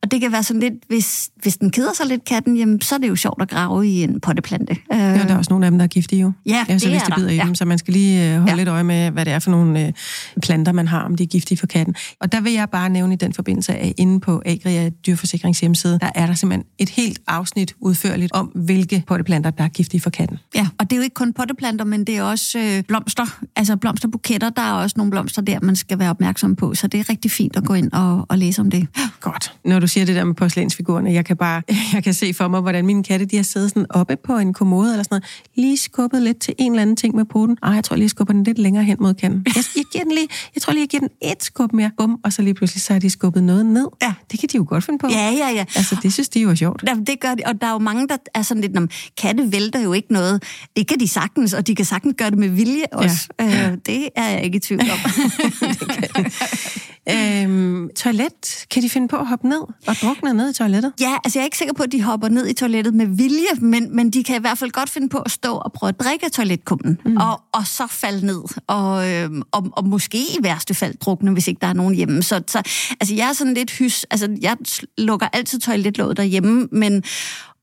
og 0.02 0.10
det 0.10 0.20
kan 0.20 0.32
være 0.32 0.42
sådan 0.42 0.60
lidt, 0.60 0.74
hvis, 0.88 1.30
hvis 1.42 1.56
den 1.56 1.70
keder 1.70 1.92
sig 1.94 2.06
lidt, 2.06 2.24
katten, 2.24 2.56
jamen, 2.56 2.80
så 2.80 2.94
er 2.94 2.98
det 2.98 3.08
jo 3.08 3.16
sjovt 3.16 3.42
at 3.42 3.48
grave 3.48 3.88
i 3.88 4.02
en 4.02 4.20
potteplante. 4.20 4.76
Øh, 4.92 4.98
ja, 4.98 5.22
der 5.22 5.34
er 5.34 5.38
også 5.38 5.52
nogle 5.52 5.66
af 5.66 5.70
dem, 5.70 5.78
der 5.78 5.84
er 5.84 5.88
giftige 5.88 6.22
jo. 6.22 6.32
Ja, 6.46 6.64
ja 6.68 6.78
så 6.78 6.88
det 6.88 6.94
hvis 6.94 7.02
de 7.02 7.12
bider 7.16 7.30
i 7.30 7.34
ja. 7.34 7.44
dem, 7.44 7.54
så 7.54 7.64
man 7.64 7.78
skal 7.78 7.94
lige 7.94 8.24
øh, 8.24 8.38
holde 8.38 8.50
ja. 8.50 8.56
lidt 8.56 8.68
øje 8.68 8.84
med, 8.84 9.10
hvad 9.10 9.24
det 9.24 9.32
er 9.32 9.38
for 9.38 9.50
nogle 9.50 9.86
øh, 9.86 9.92
planter, 10.42 10.72
man 10.72 10.88
har, 10.88 11.02
om 11.02 11.16
de 11.16 11.22
er 11.22 11.26
giftige 11.26 11.58
for 11.58 11.66
katten. 11.66 11.94
Og 12.20 12.32
der 12.32 12.40
vil 12.40 12.52
jeg 12.52 12.70
bare 12.70 12.88
nævne 12.88 13.14
i 13.14 13.16
den 13.16 13.32
forbindelse, 13.32 13.74
at 13.74 13.92
inde 13.96 14.20
på 14.20 14.42
Agria 14.46 14.90
Dyrforsikrings 15.06 15.60
hjemmeside, 15.60 15.98
der 16.04 16.10
er 16.14 16.26
der 16.26 16.34
simpelthen 16.34 16.66
et 16.78 16.88
helt 16.88 17.20
afsnit 17.26 17.74
udførligt 17.80 18.32
om, 18.32 18.46
hvilke 18.46 19.04
potteplanter, 19.06 19.50
der 19.50 19.64
er 19.64 19.68
giftige 19.68 20.00
for 20.00 20.10
katten. 20.10 20.38
Ja, 20.54 20.68
og 20.78 20.90
det 20.90 20.92
er 20.92 20.96
jo 20.96 21.02
ikke 21.02 21.14
kun 21.14 21.32
potteplanter, 21.32 21.84
men 21.84 22.04
det 22.04 22.16
er 22.16 22.22
også 22.22 22.58
øh, 22.58 22.82
blomster, 22.82 23.40
altså 23.56 23.76
blomsterbuketter. 23.76 24.50
Der 24.50 24.62
er 24.62 24.72
også 24.72 24.94
nogle 24.96 25.10
blomster 25.10 25.42
der, 25.42 25.58
man 25.62 25.76
skal 25.76 25.98
være 25.98 26.10
opmærksom 26.10 26.56
på, 26.56 26.74
så 26.74 26.86
det 26.86 27.00
er 27.00 27.10
rigtig 27.10 27.30
fint 27.30 27.56
at 27.56 27.64
gå 27.64 27.74
ind 27.74 27.92
og, 27.92 28.26
og 28.28 28.38
læse 28.38 28.60
om 28.60 28.70
det. 28.70 28.88
Godt. 29.20 29.54
Når 29.64 29.80
du 29.80 29.86
siger 29.86 30.06
det 30.06 30.16
der 30.16 30.24
med 30.24 30.34
porcelænsfigurerne, 30.34 31.12
jeg 31.12 31.24
kan 31.24 31.36
bare 31.36 31.62
jeg 31.94 32.04
kan 32.04 32.14
se 32.14 32.34
for 32.34 32.48
mig, 32.48 32.60
hvordan 32.60 32.86
mine 32.86 33.04
katte 33.04 33.26
de 33.26 33.36
har 33.36 33.42
siddet 33.42 33.70
sådan 33.70 33.86
oppe 33.90 34.16
på 34.26 34.36
en 34.38 34.52
kommode 34.52 34.90
eller 34.90 35.02
sådan 35.02 35.14
noget, 35.14 35.42
lige 35.54 35.76
skubbet 35.76 36.22
lidt 36.22 36.40
til 36.40 36.54
en 36.58 36.72
eller 36.72 36.82
anden 36.82 36.96
ting 36.96 37.16
med 37.16 37.24
poten. 37.24 37.58
Ej, 37.62 37.70
jeg 37.70 37.84
tror 37.84 37.96
lige, 37.96 38.04
jeg 38.04 38.10
skubber 38.10 38.32
den 38.32 38.44
lidt 38.44 38.58
længere 38.58 38.84
hen 38.84 38.96
mod 39.00 39.14
kanten. 39.14 39.42
Jeg, 39.46 39.64
jeg, 39.76 39.84
giver 39.92 40.04
den 40.04 40.12
lige, 40.12 40.28
jeg 40.54 40.62
tror 40.62 40.72
lige, 40.72 40.80
jeg 40.80 40.88
giver 40.88 41.00
den 41.00 41.10
et 41.22 41.42
skub 41.42 41.72
mere. 41.72 41.90
Bum, 41.98 42.20
og 42.24 42.32
så 42.32 42.42
lige 42.42 42.54
pludselig 42.54 42.82
så 42.82 42.92
har 42.92 43.00
de 43.00 43.10
skubbet 43.10 43.42
noget 43.42 43.66
ned. 43.66 43.86
Ja. 44.02 44.14
Det 44.30 44.40
kan 44.40 44.48
de 44.52 44.56
jo 44.56 44.64
godt 44.68 44.84
finde 44.84 44.98
på. 44.98 45.08
Ja, 45.10 45.30
ja, 45.30 45.48
ja. 45.50 45.64
Altså, 45.76 45.93
det 46.02 46.12
synes 46.12 46.28
de 46.28 46.40
jo 46.40 46.50
er 46.50 46.54
sjovt. 46.54 46.84
Ja, 46.86 46.94
det 47.06 47.20
gør 47.20 47.34
de, 47.34 47.42
og 47.46 47.60
der 47.60 47.66
er 47.66 47.72
jo 47.72 47.78
mange, 47.78 48.08
der 48.08 48.16
er 48.34 48.42
sådan 48.42 48.60
lidt, 48.60 48.92
katte 49.16 49.52
vælter 49.52 49.80
jo 49.80 49.92
ikke 49.92 50.12
noget. 50.12 50.42
Det 50.76 50.86
kan 50.86 51.00
de 51.00 51.08
sagtens, 51.08 51.52
og 51.52 51.66
de 51.66 51.74
kan 51.74 51.84
sagtens 51.84 52.14
gøre 52.18 52.30
det 52.30 52.38
med 52.38 52.48
vilje 52.48 52.84
også. 52.92 53.28
Ja. 53.40 53.70
Øh, 53.70 53.78
det 53.86 54.08
er 54.16 54.28
jeg 54.28 54.44
ikke 54.44 54.56
i 54.56 54.60
tvivl 54.60 54.80
om. 54.80 54.98
Øhm, 57.10 57.88
toilet, 57.96 58.66
kan 58.70 58.82
de 58.82 58.90
finde 58.90 59.08
på 59.08 59.16
at 59.16 59.26
hoppe 59.26 59.48
ned 59.48 59.60
og 59.86 59.96
drukne 60.02 60.32
ned 60.32 60.50
i 60.50 60.52
toilettet? 60.52 60.92
Ja, 61.00 61.16
altså 61.24 61.38
jeg 61.38 61.42
er 61.42 61.44
ikke 61.44 61.58
sikker 61.58 61.74
på, 61.74 61.82
at 61.82 61.92
de 61.92 62.02
hopper 62.02 62.28
ned 62.28 62.46
i 62.46 62.52
toilettet 62.52 62.94
med 62.94 63.06
vilje, 63.06 63.54
men, 63.60 63.96
men 63.96 64.10
de 64.10 64.24
kan 64.24 64.36
i 64.36 64.40
hvert 64.40 64.58
fald 64.58 64.70
godt 64.70 64.90
finde 64.90 65.08
på 65.08 65.18
at 65.18 65.30
stå 65.30 65.54
og 65.54 65.72
prøve 65.72 65.88
at 65.88 66.00
drikke 66.00 66.28
toiletkummen, 66.28 66.98
mm. 67.04 67.16
og, 67.16 67.40
og 67.52 67.66
så 67.66 67.86
falde 67.90 68.26
ned, 68.26 68.42
og, 68.66 69.10
øhm, 69.10 69.42
og, 69.52 69.70
og 69.72 69.84
måske 69.84 70.18
i 70.18 70.36
værste 70.42 70.74
fald 70.74 70.94
drukne, 71.00 71.32
hvis 71.32 71.48
ikke 71.48 71.60
der 71.60 71.66
er 71.66 71.72
nogen 71.72 71.94
hjemme. 71.94 72.22
Så, 72.22 72.42
så 72.46 72.62
altså 73.00 73.14
jeg 73.14 73.28
er 73.28 73.32
sådan 73.32 73.54
lidt 73.54 73.70
hys, 73.70 74.04
altså 74.04 74.36
jeg 74.40 74.56
lukker 74.98 75.28
altid 75.32 75.58
toiletlåget 75.84 76.16
derhjemme, 76.16 76.68
men 76.72 77.02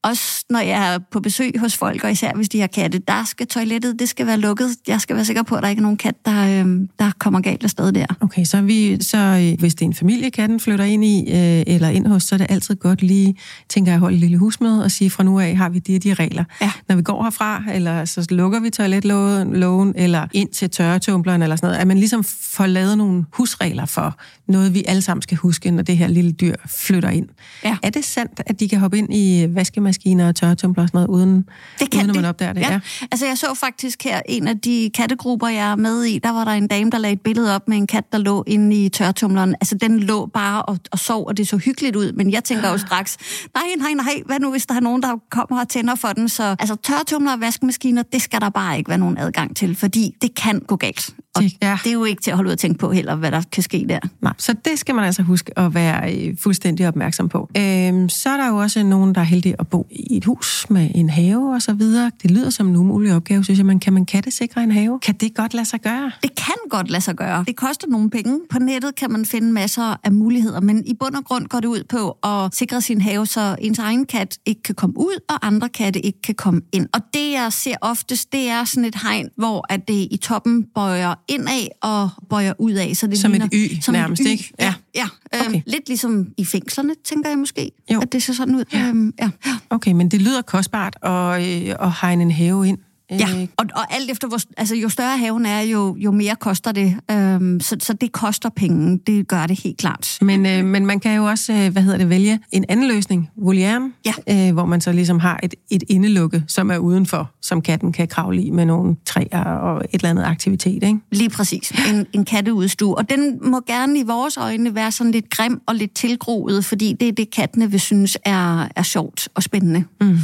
også 0.04 0.46
når 0.50 0.60
jeg 0.60 0.94
er 0.94 1.00
på 1.12 1.20
besøg 1.20 1.52
hos 1.60 1.78
folk, 1.78 2.04
og 2.04 2.12
især 2.12 2.32
hvis 2.36 2.50
de 2.50 2.60
har 2.60 2.68
katte, 2.68 3.00
der 3.08 3.24
skal 3.26 3.48
toilettet, 3.48 4.00
det 4.00 4.10
skal 4.10 4.28
være 4.28 4.38
lukket. 4.38 4.70
Jeg 4.88 5.02
skal 5.02 5.16
være 5.16 5.26
sikker 5.26 5.44
på, 5.44 5.56
at 5.56 5.64
der 5.64 5.70
ikke 5.70 5.80
er 5.80 5.84
nogen 5.84 5.98
kat, 5.98 6.16
der, 6.26 6.66
øh, 6.66 6.88
der 7.00 7.12
kommer 7.20 7.42
galt 7.42 7.64
afsted 7.64 7.92
der. 7.92 8.06
Okay, 8.22 8.44
så, 8.44 8.62
vi, 8.62 9.04
så 9.04 9.18
øh, 9.18 9.60
hvis 9.60 9.76
det 9.76 9.82
er 9.82 9.86
en 9.86 9.94
familie, 9.94 10.32
katten 10.32 10.60
flytter 10.60 10.86
ind 10.86 11.06
i, 11.06 11.20
øh, 11.20 11.64
eller 11.76 11.90
ind 11.90 12.08
hos, 12.08 12.24
så 12.24 12.36
er 12.36 12.38
det 12.38 12.48
altid 12.50 12.76
godt 12.76 13.02
lige, 13.02 13.36
tænker 13.70 13.92
jeg, 13.92 13.96
at 13.96 14.00
holde 14.00 14.16
et 14.16 14.20
lille 14.20 14.38
husmøde 14.38 14.84
og 14.84 14.92
sige, 14.92 15.10
fra 15.10 15.24
nu 15.24 15.40
af 15.40 15.56
har 15.56 15.70
vi 15.70 15.80
de 15.80 16.00
de 16.00 16.14
regler. 16.14 16.44
Ja. 16.62 16.72
Når 16.88 16.96
vi 16.96 17.02
går 17.02 17.24
herfra, 17.24 17.64
eller 17.74 18.06
så 18.06 18.28
lukker 18.30 18.60
vi 18.60 18.70
toiletlågen, 18.70 19.94
eller 19.96 20.28
ind 20.34 20.50
til 20.50 20.70
tørretumbleren, 20.70 21.42
eller 21.42 21.56
sådan 21.56 21.68
noget, 21.68 21.82
at 21.82 21.88
man 21.88 21.98
ligesom 21.98 22.24
får 22.24 22.66
lavet 22.66 22.98
nogle 22.98 23.26
husregler 23.34 23.86
for 23.86 24.18
noget, 24.48 24.74
vi 24.74 24.84
alle 24.88 25.02
sammen 25.02 25.22
skal 25.22 25.38
huske, 25.38 25.72
når 25.72 25.84
det 25.84 25.98
her 25.98 26.08
lille 26.08 26.32
dyr 26.32 26.56
flytter 26.66 27.10
ind. 27.10 27.28
Ja. 27.64 27.78
Er 27.84 27.90
det 27.90 28.06
sandt, 28.06 28.42
at 28.46 28.60
de 28.60 28.70
kan 28.70 28.80
hoppe 28.80 28.98
ind 28.98 29.14
i 29.14 29.46
vaskemaskinen 29.50 29.91
vaskemaskiner 29.92 30.28
og 30.28 30.36
tørretumbler 30.36 30.84
og 30.84 30.90
sådan 30.90 30.98
noget, 30.98 31.08
uden, 31.08 31.46
det 31.80 31.92
kan 31.92 32.00
uden 32.00 32.10
at 32.10 32.16
man 32.16 32.26
opdager 32.26 32.54
det. 32.54 32.62
Ja. 32.62 32.72
ja. 32.72 32.80
Altså 33.12 33.26
jeg 33.26 33.38
så 33.38 33.54
faktisk 33.56 34.04
her 34.04 34.22
en 34.26 34.48
af 34.48 34.60
de 34.60 34.92
kattegrupper, 34.94 35.48
jeg 35.48 35.72
er 35.72 35.76
med 35.76 36.04
i, 36.04 36.20
der 36.20 36.30
var 36.32 36.44
der 36.44 36.52
en 36.52 36.68
dame, 36.68 36.92
der 36.92 36.98
lagde 36.98 37.14
et 37.14 37.22
billede 37.22 37.56
op 37.56 37.68
med 37.68 37.78
en 37.78 37.88
kat, 37.88 38.12
der 38.12 38.18
lå 38.18 38.44
inde 38.48 38.86
i 38.86 38.90
tørretumbleren. 38.90 39.56
Altså 39.62 39.76
den 39.76 40.00
lå 40.00 40.26
bare 40.26 40.62
og, 40.62 40.78
og 40.92 41.00
sov, 41.00 41.28
og 41.28 41.38
det 41.38 41.48
så 41.48 41.58
hyggeligt 41.58 41.96
ud, 41.96 42.12
men 42.12 42.32
jeg 42.32 42.44
tænker 42.44 42.70
jo 42.70 42.78
straks, 42.78 43.18
nej, 43.56 43.64
nej, 43.78 43.94
nej, 43.94 44.24
hvad 44.26 44.40
nu 44.40 44.52
hvis 44.52 44.66
der 44.66 44.76
er 44.76 44.80
nogen, 44.80 45.02
der 45.02 45.16
kommer 45.30 45.60
og 45.60 45.70
tænder 45.70 45.96
for 45.96 46.08
den? 46.08 46.30
Så 46.30 46.56
altså 46.60 46.76
tørretumler 46.76 47.34
og 47.34 47.40
vaskemaskiner, 47.40 48.04
det 48.04 48.22
skal 48.22 48.42
der 48.42 48.50
bare 48.50 48.78
ikke 48.78 48.90
være 48.90 48.98
nogen 48.98 49.18
adgang 49.18 49.56
til, 49.56 49.76
fordi 49.76 50.16
det 50.22 50.36
kan 50.36 50.60
gå 50.60 50.76
galt. 50.76 51.10
Og 51.36 51.44
ja. 51.62 51.78
det 51.84 51.90
er 51.90 51.94
jo 51.94 52.04
ikke 52.04 52.22
til 52.22 52.32
at 52.32 52.38
holde 52.38 52.48
ud 52.48 52.52
at 52.52 52.60
tænke 52.60 52.80
på 52.80 52.92
heller, 52.92 53.16
hvad 53.16 53.32
der 53.32 53.42
kan 53.52 53.64
ske 53.64 53.86
der. 53.90 54.00
Nej, 54.22 54.34
så 54.38 54.56
det 54.66 54.80
skal 54.80 54.96
man 54.96 55.06
altså 55.06 55.22
huske 55.22 55.60
at 55.60 55.74
være 55.74 56.16
øh, 56.16 56.38
fuldstændig 56.38 56.88
opmærksom 56.88 57.30
på. 57.30 57.50
Øhm, 57.58 58.10
så 58.10 58.30
er 58.30 58.38
der 58.38 58.48
jo 58.48 58.58
også 58.58 58.84
nogen, 58.84 59.16
der 59.16 59.22
er 59.22 59.26
heldige 59.26 59.56
at 59.60 59.68
bo 59.68 59.81
i 59.90 60.18
et 60.18 60.26
hus 60.26 60.66
med 60.70 60.92
en 60.96 61.10
have 61.10 61.54
og 61.54 61.62
så 61.62 61.74
videre. 61.74 62.12
Det 62.22 62.32
lyder 62.32 62.50
som 62.50 62.68
en 62.68 62.76
umulig 62.76 63.16
opgave, 63.16 63.44
synes 63.44 63.58
jeg. 63.58 63.66
Men 63.66 63.80
kan 63.80 63.94
man 63.94 64.06
kattesikre 64.06 64.64
en 64.64 64.72
have? 64.72 65.00
Kan 65.00 65.16
det 65.16 65.36
godt 65.36 65.54
lade 65.54 65.66
sig 65.66 65.82
gøre? 65.82 66.12
Det 66.22 66.36
kan 66.36 66.56
godt 66.70 66.90
lade 66.90 67.02
sig 67.02 67.16
gøre. 67.16 67.44
Det 67.48 67.56
koster 67.56 67.88
nogle 67.88 68.10
penge. 68.10 68.40
På 68.50 68.60
nettet 68.60 68.96
kan 68.96 69.12
man 69.12 69.26
finde 69.26 69.52
masser 69.52 69.96
af 70.04 70.12
muligheder, 70.12 70.62
men 70.62 70.84
i 70.86 70.94
bund 70.94 71.16
og 71.16 71.26
grund 71.26 71.48
går 71.48 71.60
det 71.60 71.68
ud 71.68 71.84
på 71.90 72.18
at 72.24 72.56
sikre 72.56 72.82
sin 72.82 73.02
have, 73.02 73.26
så 73.26 73.56
ens 73.62 73.80
egen 73.80 74.06
kat 74.06 74.38
ikke 74.46 74.64
kan 74.64 74.76
komme 74.76 74.98
ud, 74.98 75.20
og 75.30 75.48
andre 75.48 75.70
katte 75.70 76.06
ikke 76.06 76.22
kan 76.22 76.36
komme 76.36 76.62
ind. 76.72 76.88
Og 76.94 77.02
det, 77.14 77.32
jeg 77.32 77.54
ser 77.54 77.76
oftest, 77.82 78.32
det 78.32 78.50
er 78.50 78.64
sådan 78.64 78.86
et 78.86 78.96
hegn, 79.04 79.30
hvor 79.38 79.66
at 79.74 79.88
det 79.88 80.08
i 80.12 80.20
toppen 80.22 80.64
bøjer 80.76 81.14
indad 81.28 81.68
og 81.82 82.10
bøjer 82.30 82.54
ud 82.60 82.72
af. 82.72 82.96
Så 82.96 83.08
det 83.08 83.20
som 83.20 83.32
ligner, 83.32 83.46
et 83.46 83.54
y 83.54 83.82
som 83.82 83.94
nærmest, 83.94 84.22
et 84.22 84.28
y. 84.28 84.30
ikke? 84.30 84.54
Ja, 84.60 84.74
ja. 84.96 85.08
Øhm, 85.36 85.48
okay. 85.48 85.62
lidt 85.66 85.88
ligesom 85.88 86.28
i 86.38 86.46
fængslerne, 86.46 86.94
tænker 87.04 87.30
jeg 87.30 87.38
måske, 87.38 87.72
jo. 87.92 88.00
at 88.02 88.12
det 88.12 88.24
ser 88.24 88.34
sådan 88.34 88.56
ud. 88.56 88.64
Ja. 88.74 88.88
Øhm, 88.88 89.14
ja. 89.20 89.30
Okay, 89.70 89.92
men 89.92 90.12
det 90.12 90.22
lyder 90.22 90.42
kostbart 90.42 90.96
at, 91.04 91.42
øh, 91.42 91.76
at 91.80 91.92
hegne 92.02 92.24
en 92.24 92.32
have 92.32 92.68
ind. 92.68 92.78
Ja, 93.12 93.42
øh, 93.42 93.48
og, 93.58 93.66
og 93.76 93.96
alt 93.96 94.12
efter, 94.12 94.28
hvor, 94.28 94.40
altså, 94.58 94.76
jo 94.76 94.90
større 94.90 95.18
haven 95.18 95.46
er, 95.46 95.62
jo, 95.62 95.96
jo 96.00 96.12
mere 96.12 96.36
koster 96.36 96.72
det. 96.72 96.96
Øhm, 97.12 97.60
så, 97.60 97.76
så 97.80 97.94
det 97.94 98.12
koster 98.12 98.50
penge, 98.50 99.00
det 99.08 99.28
gør 99.28 99.48
det 99.48 99.60
helt 99.60 99.78
klart. 99.78 100.18
Men, 100.22 100.46
øh, 100.46 100.66
men 100.66 100.86
man 100.86 101.00
kan 101.00 101.16
jo 101.16 101.26
også, 101.26 101.54
øh, 101.54 101.72
hvad 101.72 101.82
hedder 101.82 101.98
det, 101.98 102.10
vælge 102.10 102.40
en 102.52 102.66
anden 102.70 102.88
løsning, 102.88 103.30
volieren, 103.38 103.94
ja. 104.06 104.48
øh, 104.48 104.54
hvor 104.54 104.66
man 104.66 104.82
så 104.82 104.92
ligesom 104.92 105.20
har 105.20 105.40
et, 105.44 105.56
et 105.72 105.84
indelukke, 105.90 106.44
som 106.48 106.72
er 106.72 106.78
udenfor, 106.78 107.32
som 107.42 107.62
katten 107.62 107.92
kan 107.92 108.08
kravle 108.08 108.44
i 108.44 108.50
med 108.50 108.66
nogle 108.66 108.96
træer 109.06 109.44
og 109.44 109.78
et 109.78 109.90
eller 109.94 110.10
andet 110.10 110.24
aktivitet, 110.24 110.84
ikke? 110.84 110.98
Lige 111.12 111.30
præcis. 111.30 111.72
En, 111.90 112.06
en 112.14 112.26
katteudstue. 112.26 112.98
Og 112.98 113.10
den 113.10 113.40
må 113.42 113.62
gerne 113.68 114.00
i 114.00 114.04
vores 114.04 114.38
øjne 114.38 114.76
være 114.76 114.92
sådan 114.92 115.12
lidt 115.12 115.30
grim 115.30 115.62
og 115.68 115.76
lidt 115.76 115.94
tilgroet, 115.94 116.66
fordi 116.66 116.94
det 117.00 117.08
er 117.08 117.12
det, 117.12 117.32
kattene 117.32 117.72
vil 117.72 117.80
synes 117.80 118.18
er, 118.26 118.68
er 118.76 118.84
sjovt 118.84 119.30
og 119.36 119.44
spændende. 119.44 119.84
Mm. 120.02 120.18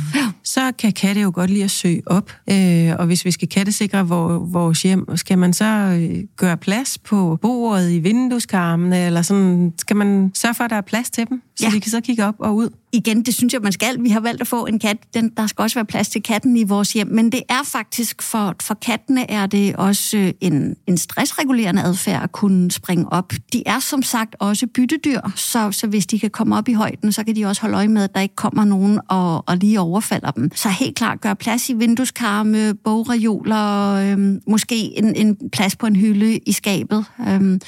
Så 0.43 0.71
kan 0.79 0.91
katte 0.91 1.21
jo 1.21 1.31
godt 1.33 1.49
lide 1.49 1.63
at 1.63 1.71
søge 1.71 2.01
op, 2.05 2.31
øh, 2.49 2.76
Øh, 2.77 2.95
og 2.99 3.05
hvis 3.05 3.25
vi 3.25 3.31
skal 3.31 3.49
kattesikre 3.49 4.07
vores 4.07 4.83
hjem, 4.83 5.15
skal 5.15 5.37
man 5.37 5.53
så 5.53 5.65
øh, 5.65 6.23
gøre 6.35 6.57
plads 6.57 6.97
på 6.97 7.37
bordet 7.41 7.91
i 7.91 7.99
vindueskarmene, 7.99 9.05
eller 9.05 9.21
sådan, 9.21 9.73
skal 9.77 9.95
man 9.95 10.31
sørge 10.33 10.55
for, 10.55 10.63
at 10.63 10.69
der 10.69 10.75
er 10.75 10.81
plads 10.81 11.09
til 11.09 11.29
dem? 11.29 11.41
Så 11.57 11.65
ja. 11.65 11.69
de 11.69 11.79
kan 11.79 11.91
så 11.91 12.01
kigge 12.01 12.25
op 12.25 12.35
og 12.39 12.55
ud. 12.55 12.69
Igen, 12.93 13.23
det 13.23 13.33
synes 13.33 13.53
jeg, 13.53 13.61
man 13.61 13.71
skal. 13.71 14.03
Vi 14.03 14.09
har 14.09 14.19
valgt 14.19 14.41
at 14.41 14.47
få 14.47 14.65
en 14.65 14.79
kat. 14.79 14.97
Den, 15.13 15.31
der 15.37 15.47
skal 15.47 15.61
også 15.61 15.75
være 15.75 15.85
plads 15.85 16.09
til 16.09 16.23
katten 16.23 16.57
i 16.57 16.63
vores 16.63 16.93
hjem. 16.93 17.07
Men 17.07 17.31
det 17.31 17.41
er 17.49 17.63
faktisk, 17.65 18.21
for, 18.21 18.55
for 18.61 18.73
kattene 18.73 19.31
er 19.31 19.45
det 19.45 19.75
også 19.75 20.17
øh, 20.17 20.31
en, 20.41 20.75
en 20.87 20.97
stressregulerende 20.97 21.81
adfærd 21.81 22.23
at 22.23 22.31
kunne 22.31 22.71
springe 22.71 23.13
op. 23.13 23.33
De 23.53 23.63
er 23.65 23.79
som 23.79 24.03
sagt 24.03 24.35
også 24.39 24.67
byttedyr, 24.67 25.21
så, 25.35 25.71
så 25.71 25.87
hvis 25.87 26.05
de 26.05 26.19
kan 26.19 26.29
komme 26.29 26.57
op 26.57 26.69
i 26.69 26.73
højden, 26.73 27.11
så 27.11 27.23
kan 27.23 27.35
de 27.35 27.45
også 27.45 27.61
holde 27.61 27.77
øje 27.77 27.87
med, 27.87 28.03
at 28.03 28.15
der 28.15 28.21
ikke 28.21 28.35
kommer 28.35 28.65
nogen 28.65 28.99
og, 29.09 29.43
og 29.47 29.57
lige 29.57 29.79
overfalder 29.79 30.31
dem. 30.31 30.51
Så 30.55 30.69
helt 30.69 30.95
klart 30.95 31.21
gør 31.21 31.33
plads 31.33 31.69
i 31.69 31.73
vindueskarme, 31.73 32.73
bogreoler, 32.73 33.93
øhm, 33.93 34.41
måske 34.47 34.97
en, 34.97 35.15
en 35.15 35.37
plads 35.53 35.75
på 35.75 35.85
en 35.85 35.95
hylde 35.95 36.37
i 36.37 36.51
skabet. 36.51 37.05
Øhm, 37.27 37.59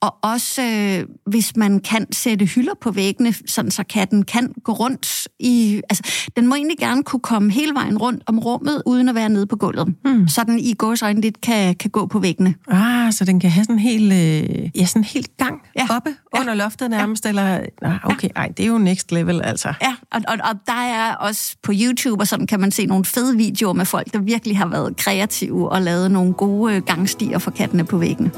og 0.00 0.14
også, 0.22 0.62
øh, 0.62 1.06
hvis 1.26 1.56
man 1.56 1.80
kan 1.80 2.12
sætte 2.12 2.44
hylder 2.44 2.74
på 2.80 2.90
væggene, 2.90 3.31
sådan 3.46 3.70
så 3.70 3.84
katten 3.84 4.22
kan 4.22 4.52
gå 4.64 4.72
rundt 4.72 5.28
i... 5.40 5.82
Altså, 5.90 6.30
den 6.36 6.46
må 6.46 6.54
egentlig 6.54 6.78
gerne 6.78 7.02
kunne 7.02 7.20
komme 7.20 7.52
hele 7.52 7.74
vejen 7.74 7.98
rundt 7.98 8.22
om 8.26 8.38
rummet, 8.38 8.82
uden 8.86 9.08
at 9.08 9.14
være 9.14 9.28
nede 9.28 9.46
på 9.46 9.56
gulvet. 9.56 9.94
Hmm. 10.04 10.28
Så 10.28 10.44
den 10.44 10.58
i 10.58 10.74
gåsøjne 10.74 11.20
lidt 11.20 11.40
kan, 11.40 11.74
kan 11.74 11.90
gå 11.90 12.06
på 12.06 12.18
væggene. 12.18 12.54
Ah, 12.68 13.12
så 13.12 13.24
den 13.24 13.40
kan 13.40 13.50
have 13.50 13.64
sådan 13.64 13.74
en 13.74 13.78
helt, 13.78 14.12
øh, 14.12 14.70
ja, 14.80 14.86
sådan 14.86 15.00
en 15.00 15.04
helt 15.04 15.36
gang 15.36 15.60
ja. 15.76 15.86
oppe 15.90 16.10
ja. 16.34 16.40
under 16.40 16.54
loftet 16.54 16.90
nærmest, 16.90 17.24
ja. 17.24 17.28
eller... 17.28 17.60
Ah, 17.82 17.98
okay, 18.04 18.28
ej, 18.36 18.48
det 18.48 18.62
er 18.62 18.66
jo 18.66 18.78
next 18.78 19.12
level, 19.12 19.42
altså. 19.42 19.74
Ja, 19.82 19.94
og, 20.12 20.20
og, 20.28 20.36
og 20.50 20.58
der 20.66 20.82
er 20.82 21.14
også 21.14 21.56
på 21.62 21.72
YouTube, 21.74 22.22
og 22.22 22.26
sådan 22.26 22.46
kan 22.46 22.60
man 22.60 22.70
se 22.70 22.86
nogle 22.86 23.04
fede 23.04 23.36
videoer 23.36 23.72
med 23.72 23.84
folk, 23.84 24.12
der 24.12 24.18
virkelig 24.18 24.58
har 24.58 24.66
været 24.66 24.96
kreative 24.96 25.72
og 25.72 25.82
lavet 25.82 26.10
nogle 26.10 26.32
gode 26.32 26.80
gangstier 26.80 27.38
for 27.38 27.50
kattene 27.50 27.84
på 27.84 27.98
væggene. 27.98 28.30